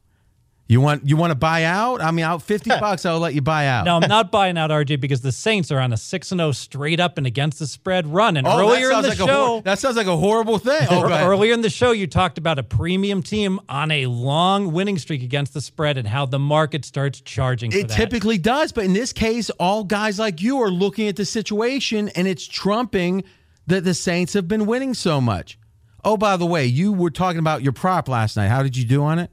You 0.70 0.82
want 0.82 1.08
you 1.08 1.16
want 1.16 1.32
to 1.32 1.36
buy 1.36 1.64
out? 1.64 2.02
I 2.02 2.12
mean, 2.12 2.26
out 2.26 2.42
fifty 2.42 2.70
bucks, 2.70 3.06
I'll 3.06 3.20
let 3.20 3.34
you 3.34 3.42
buy 3.42 3.68
out. 3.68 3.86
No, 3.86 3.96
I'm 3.96 4.10
not 4.10 4.32
buying 4.32 4.58
out 4.58 4.70
RJ 4.70 5.00
because 5.00 5.22
the 5.22 5.32
Saints 5.32 5.72
are 5.72 5.80
on 5.80 5.94
a 5.94 5.98
six 5.98 6.30
and 6.34 6.40
zero 6.40 6.52
straight 6.52 7.00
up 7.00 7.18
and 7.18 7.26
against 7.26 7.60
the 7.60 7.68
spread 7.68 8.06
run. 8.06 8.36
And 8.36 8.46
Oh, 8.46 8.60
earlier 8.60 8.92
in 8.92 9.02
the 9.02 9.08
like 9.08 9.18
show, 9.18 9.46
hor- 9.48 9.62
that 9.62 9.80
sounds 9.80 9.96
like 9.96 10.08
a 10.08 10.18
horrible 10.18 10.58
thing. 10.58 10.86
Oh, 10.92 11.10
earlier 11.10 11.54
in 11.54 11.62
the 11.62 11.70
show, 11.70 11.92
you 11.92 12.06
talked 12.06 12.38
about 12.38 12.60
a 12.60 12.64
premium 12.64 13.24
team 13.24 13.62
on 13.70 13.92
a 13.92 14.08
long 14.08 14.74
winning 14.74 14.98
streak 14.98 15.24
against 15.24 15.54
the 15.54 15.62
spread 15.62 15.98
and 15.98 16.06
how 16.06 16.26
the 16.26 16.40
market 16.40 16.84
starts 16.84 17.22
charging. 17.22 17.72
For 17.72 17.78
It 17.78 17.88
that. 17.88 17.96
typically 17.96 18.38
does, 18.38 18.74
but 18.74 18.84
in 18.84 18.92
this 18.92 19.14
case, 19.14 19.50
all 19.52 19.86
guys 19.86 20.20
like 20.20 20.42
you 20.42 20.60
are 20.62 20.70
looking 20.70 21.08
at 21.08 21.16
the 21.16 21.24
situation 21.26 22.10
and 22.10 22.28
it's 22.28 22.46
trumping 22.46 23.24
that 23.68 23.86
the 23.86 23.94
Saints 23.94 24.34
have 24.34 24.50
been 24.50 24.66
winning 24.66 24.94
so 24.94 25.22
much. 25.22 25.58
Oh, 26.04 26.18
by 26.18 26.36
the 26.36 26.46
way, 26.46 26.66
you 26.66 26.92
were 26.92 27.10
talking 27.10 27.40
about 27.40 27.62
your 27.64 27.72
prop 27.74 28.10
last 28.10 28.36
night. 28.36 28.48
How 28.50 28.64
did 28.64 28.76
you 28.76 28.84
do 28.84 29.04
on 29.04 29.20
it? 29.20 29.32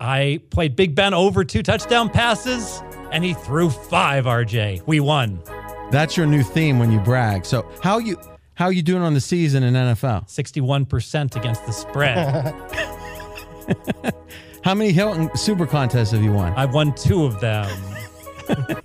I 0.00 0.40
played 0.50 0.76
Big 0.76 0.94
Ben 0.94 1.14
over 1.14 1.44
two 1.44 1.62
touchdown 1.62 2.10
passes, 2.10 2.82
and 3.12 3.24
he 3.24 3.34
threw 3.34 3.70
five. 3.70 4.24
RJ, 4.26 4.86
we 4.86 5.00
won 5.00 5.40
That's 5.90 6.16
your 6.16 6.26
new 6.26 6.42
theme 6.42 6.78
when 6.78 6.92
you 6.92 7.00
brag. 7.00 7.44
So 7.46 7.66
how 7.82 7.98
you 7.98 8.18
how 8.54 8.68
you 8.68 8.82
doing 8.82 9.02
on 9.02 9.14
the 9.14 9.20
season 9.20 9.62
in 9.62 9.74
NFL? 9.74 10.28
sixty-one 10.28 10.84
percent 10.86 11.36
against 11.36 11.64
the 11.66 11.72
spread. 11.72 12.54
How 14.62 14.74
many 14.74 14.90
Hilton 14.90 15.30
Super 15.36 15.64
contests 15.64 16.10
have 16.10 16.22
you 16.22 16.32
won? 16.32 16.52
I've 16.54 16.74
won 16.74 16.92
two 16.94 17.24
of 17.24 17.40
them. 17.40 17.70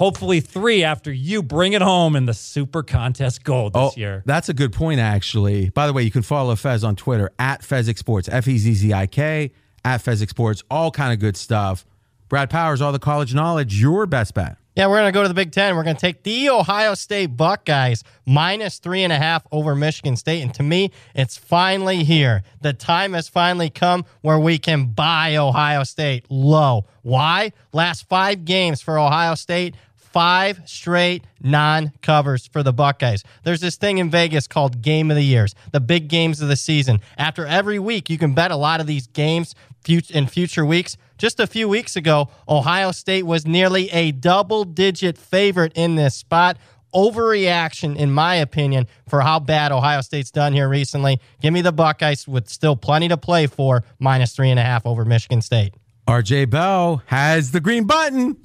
Hopefully, 0.00 0.40
three 0.40 0.82
after 0.82 1.12
you 1.12 1.42
bring 1.42 1.74
it 1.74 1.82
home 1.82 2.16
in 2.16 2.24
the 2.24 2.32
Super 2.32 2.82
Contest 2.82 3.44
Gold 3.44 3.74
this 3.74 3.80
oh, 3.82 3.92
year. 3.96 4.20
Oh, 4.20 4.22
That's 4.24 4.48
a 4.48 4.54
good 4.54 4.72
point, 4.72 4.98
actually. 4.98 5.68
By 5.68 5.86
the 5.86 5.92
way, 5.92 6.02
you 6.02 6.10
can 6.10 6.22
follow 6.22 6.56
Fez 6.56 6.82
on 6.82 6.96
Twitter 6.96 7.30
at 7.38 7.60
Fezzik 7.60 7.98
Sports, 7.98 8.26
F 8.32 8.48
E 8.48 8.56
Z 8.56 8.72
Z 8.72 8.94
I 8.94 9.06
K, 9.06 9.52
at 9.84 10.02
Fezzik 10.02 10.30
Sports, 10.30 10.62
all 10.70 10.90
kind 10.90 11.12
of 11.12 11.18
good 11.18 11.36
stuff. 11.36 11.84
Brad 12.30 12.48
Powers, 12.48 12.80
all 12.80 12.92
the 12.92 12.98
college 12.98 13.34
knowledge, 13.34 13.78
your 13.78 14.06
best 14.06 14.32
bet. 14.32 14.56
Yeah, 14.74 14.86
we're 14.86 15.00
going 15.00 15.08
to 15.08 15.12
go 15.12 15.22
to 15.22 15.28
the 15.28 15.34
Big 15.34 15.52
Ten. 15.52 15.76
We're 15.76 15.82
going 15.82 15.96
to 15.96 16.00
take 16.00 16.22
the 16.22 16.48
Ohio 16.48 16.94
State 16.94 17.36
Buckeyes 17.36 18.02
minus 18.24 18.78
three 18.78 19.02
and 19.02 19.12
a 19.12 19.18
half 19.18 19.44
over 19.52 19.74
Michigan 19.74 20.16
State. 20.16 20.40
And 20.40 20.54
to 20.54 20.62
me, 20.62 20.92
it's 21.14 21.36
finally 21.36 22.04
here. 22.04 22.44
The 22.62 22.72
time 22.72 23.12
has 23.12 23.28
finally 23.28 23.68
come 23.68 24.06
where 24.22 24.38
we 24.38 24.58
can 24.58 24.86
buy 24.86 25.36
Ohio 25.36 25.82
State 25.82 26.24
low. 26.30 26.86
Why? 27.02 27.52
Last 27.72 28.08
five 28.08 28.44
games 28.44 28.80
for 28.80 28.96
Ohio 28.96 29.34
State, 29.34 29.74
five 30.12 30.60
straight 30.66 31.24
non 31.40 31.92
covers 32.02 32.46
for 32.46 32.62
the 32.62 32.72
Buckeyes. 32.72 33.24
There's 33.44 33.60
this 33.60 33.76
thing 33.76 33.98
in 33.98 34.10
Vegas 34.10 34.46
called 34.46 34.82
Game 34.82 35.10
of 35.10 35.16
the 35.16 35.24
Years, 35.24 35.54
the 35.72 35.80
big 35.80 36.08
games 36.08 36.40
of 36.40 36.48
the 36.48 36.56
season. 36.56 37.00
After 37.16 37.46
every 37.46 37.78
week, 37.78 38.10
you 38.10 38.18
can 38.18 38.34
bet 38.34 38.50
a 38.50 38.56
lot 38.56 38.80
of 38.80 38.86
these 38.86 39.06
games 39.08 39.54
in 39.88 40.26
future 40.26 40.64
weeks. 40.64 40.96
Just 41.18 41.40
a 41.40 41.46
few 41.46 41.68
weeks 41.68 41.96
ago, 41.96 42.28
Ohio 42.48 42.92
State 42.92 43.24
was 43.24 43.46
nearly 43.46 43.90
a 43.90 44.12
double 44.12 44.64
digit 44.64 45.18
favorite 45.18 45.72
in 45.74 45.96
this 45.96 46.14
spot. 46.14 46.56
Overreaction, 46.94 47.96
in 47.96 48.10
my 48.10 48.34
opinion, 48.34 48.88
for 49.08 49.20
how 49.20 49.38
bad 49.38 49.70
Ohio 49.70 50.00
State's 50.00 50.32
done 50.32 50.52
here 50.52 50.68
recently. 50.68 51.20
Give 51.40 51.52
me 51.52 51.62
the 51.62 51.72
Buckeyes 51.72 52.26
with 52.26 52.48
still 52.48 52.74
plenty 52.74 53.06
to 53.08 53.16
play 53.16 53.46
for, 53.46 53.84
minus 54.00 54.34
three 54.34 54.50
and 54.50 54.58
a 54.58 54.62
half 54.64 54.84
over 54.86 55.04
Michigan 55.04 55.40
State. 55.40 55.74
RJ 56.08 56.50
Bell 56.50 57.02
has 57.06 57.52
the 57.52 57.60
green 57.60 57.84
button. 57.84 58.36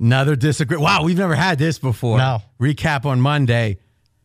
Another 0.00 0.36
disagree. 0.36 0.76
Wow, 0.76 1.02
we've 1.02 1.18
never 1.18 1.34
had 1.34 1.58
this 1.58 1.78
before. 1.78 2.18
No. 2.18 2.42
Recap 2.60 3.04
on 3.04 3.20
Monday. 3.20 3.78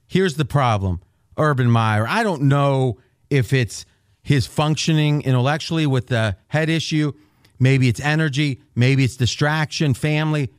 Here's 0.07 0.35
the 0.35 0.45
problem 0.45 1.01
Urban 1.37 1.69
Meyer. 1.69 2.05
I 2.07 2.23
don't 2.23 2.43
know 2.43 2.99
if 3.29 3.53
it's 3.53 3.85
his 4.21 4.45
functioning 4.45 5.21
intellectually 5.23 5.85
with 5.87 6.07
the 6.07 6.37
head 6.47 6.69
issue. 6.69 7.13
Maybe 7.59 7.87
it's 7.87 7.99
energy. 7.99 8.61
Maybe 8.75 9.03
it's 9.03 9.15
distraction, 9.15 9.93
family. 9.93 10.51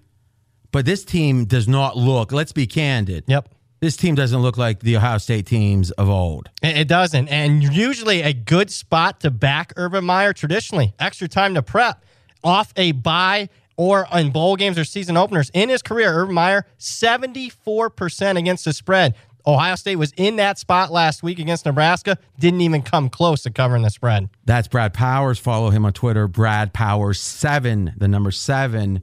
But 0.72 0.87
this 0.87 1.05
team 1.05 1.44
does 1.44 1.68
not 1.68 1.96
look, 1.96 2.33
let's 2.33 2.53
be 2.53 2.66
candid. 2.66 3.24
Yep. 3.29 3.48
This 3.81 3.96
team 3.96 4.14
doesn't 4.14 4.40
look 4.40 4.57
like 4.57 4.81
the 4.81 4.96
Ohio 4.96 5.18
State 5.18 5.46
teams 5.46 5.90
of 5.92 6.09
old. 6.09 6.48
It 6.62 6.79
it 6.79 6.88
doesn't. 6.88 7.29
And 7.29 7.62
usually 7.62 8.22
a 8.22 8.33
good 8.33 8.70
spot 8.70 9.20
to 9.20 9.31
back 9.31 9.74
Urban 9.77 10.05
Meyer 10.05 10.33
traditionally. 10.33 10.94
Extra 10.98 11.29
time 11.29 11.55
to 11.55 11.62
prep 11.62 12.03
off 12.42 12.72
a 12.77 12.92
bye 12.92 13.50
or 13.76 14.06
in 14.12 14.30
bowl 14.30 14.56
games 14.56 14.78
or 14.78 14.84
season 14.84 15.16
openers. 15.16 15.50
In 15.54 15.68
his 15.68 15.82
career, 15.82 16.12
Urban 16.12 16.34
Meyer, 16.34 16.66
74% 16.78 18.38
against 18.38 18.64
the 18.64 18.72
spread. 18.72 19.14
Ohio 19.46 19.74
State 19.74 19.96
was 19.96 20.12
in 20.16 20.37
that 20.37 20.58
spot 20.58 20.90
last 20.90 21.22
week 21.22 21.38
against 21.38 21.66
Nebraska. 21.66 22.16
Didn't 22.38 22.62
even 22.62 22.82
come 22.82 23.10
close 23.10 23.42
to 23.42 23.50
covering 23.50 23.82
the 23.82 23.90
spread. 23.90 24.30
That's 24.46 24.68
Brad 24.68 24.94
Powers. 24.94 25.38
Follow 25.38 25.70
him 25.70 25.84
on 25.84 25.92
Twitter, 25.92 26.26
Brad 26.26 26.72
Powers 26.72 27.20
seven, 27.20 27.92
the 27.96 28.08
number 28.08 28.30
seven. 28.30 29.02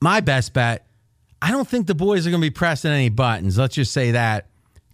My 0.00 0.20
best 0.20 0.52
bet. 0.52 0.86
I 1.40 1.50
don't 1.50 1.66
think 1.66 1.86
the 1.86 1.94
boys 1.94 2.26
are 2.26 2.30
going 2.30 2.42
to 2.42 2.46
be 2.46 2.50
pressing 2.50 2.90
any 2.90 3.08
buttons. 3.08 3.56
Let's 3.56 3.76
just 3.76 3.92
say 3.92 4.10
that. 4.10 4.46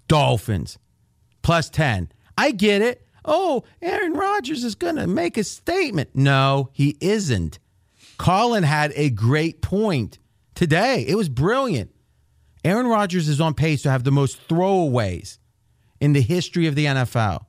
Dolphins 0.06 0.78
plus 1.46 1.70
10. 1.70 2.10
I 2.36 2.50
get 2.50 2.82
it. 2.82 3.06
Oh, 3.24 3.62
Aaron 3.80 4.14
Rodgers 4.14 4.64
is 4.64 4.74
going 4.74 4.96
to 4.96 5.06
make 5.06 5.36
a 5.36 5.44
statement. 5.44 6.10
No, 6.14 6.70
he 6.72 6.96
isn't. 7.00 7.60
Colin 8.18 8.62
had 8.62 8.92
a 8.94 9.11
great 9.11 9.62
point 9.62 10.18
today. 10.55 11.05
It 11.07 11.16
was 11.16 11.29
brilliant. 11.29 11.90
Aaron 12.64 12.87
Rodgers 12.87 13.29
is 13.29 13.40
on 13.40 13.55
pace 13.55 13.83
to 13.83 13.90
have 13.90 14.05
the 14.05 14.11
most 14.11 14.48
throwaways 14.48 15.38
in 16.00 16.12
the 16.12 16.20
history 16.20 16.66
of 16.66 16.74
the 16.74 16.87
NFL. 16.87 17.46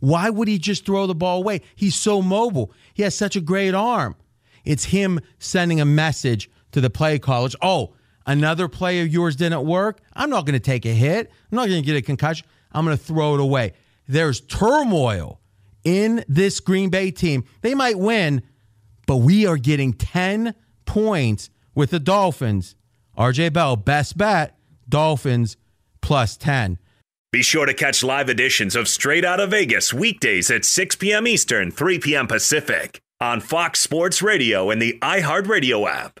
Why 0.00 0.30
would 0.30 0.48
he 0.48 0.58
just 0.58 0.86
throw 0.86 1.06
the 1.06 1.14
ball 1.14 1.38
away? 1.38 1.60
He's 1.76 1.94
so 1.94 2.22
mobile. 2.22 2.72
He 2.94 3.02
has 3.02 3.14
such 3.14 3.36
a 3.36 3.40
great 3.40 3.74
arm. 3.74 4.16
It's 4.64 4.84
him 4.84 5.20
sending 5.38 5.80
a 5.80 5.84
message 5.84 6.50
to 6.72 6.80
the 6.80 6.90
play 6.90 7.18
college. 7.18 7.54
Oh, 7.62 7.94
another 8.26 8.68
play 8.68 9.00
of 9.02 9.08
yours 9.08 9.36
didn't 9.36 9.64
work. 9.64 10.00
I'm 10.14 10.30
not 10.30 10.46
going 10.46 10.54
to 10.54 10.60
take 10.60 10.86
a 10.86 10.94
hit. 10.94 11.30
I'm 11.50 11.56
not 11.56 11.68
going 11.68 11.82
to 11.82 11.86
get 11.86 11.96
a 11.96 12.02
concussion. 12.02 12.46
I'm 12.72 12.84
going 12.84 12.96
to 12.96 13.02
throw 13.02 13.34
it 13.34 13.40
away. 13.40 13.74
There's 14.08 14.40
turmoil 14.40 15.40
in 15.84 16.24
this 16.28 16.60
Green 16.60 16.90
Bay 16.90 17.10
team. 17.10 17.44
They 17.62 17.74
might 17.74 17.98
win, 17.98 18.42
but 19.10 19.16
we 19.16 19.44
are 19.44 19.56
getting 19.56 19.92
10 19.92 20.54
points 20.84 21.50
with 21.74 21.90
the 21.90 21.98
Dolphins. 21.98 22.76
RJ 23.18 23.52
Bell, 23.52 23.74
best 23.74 24.16
bet, 24.16 24.56
Dolphins 24.88 25.56
plus 26.00 26.36
10. 26.36 26.78
Be 27.32 27.42
sure 27.42 27.66
to 27.66 27.74
catch 27.74 28.04
live 28.04 28.28
editions 28.28 28.76
of 28.76 28.86
Straight 28.86 29.24
Out 29.24 29.40
of 29.40 29.50
Vegas 29.50 29.92
weekdays 29.92 30.48
at 30.48 30.64
6 30.64 30.94
p.m. 30.94 31.26
Eastern, 31.26 31.72
3 31.72 31.98
p.m. 31.98 32.28
Pacific 32.28 33.00
on 33.20 33.40
Fox 33.40 33.80
Sports 33.80 34.22
Radio 34.22 34.70
and 34.70 34.80
the 34.80 34.96
iHeartRadio 35.02 35.90
app. 35.90 36.20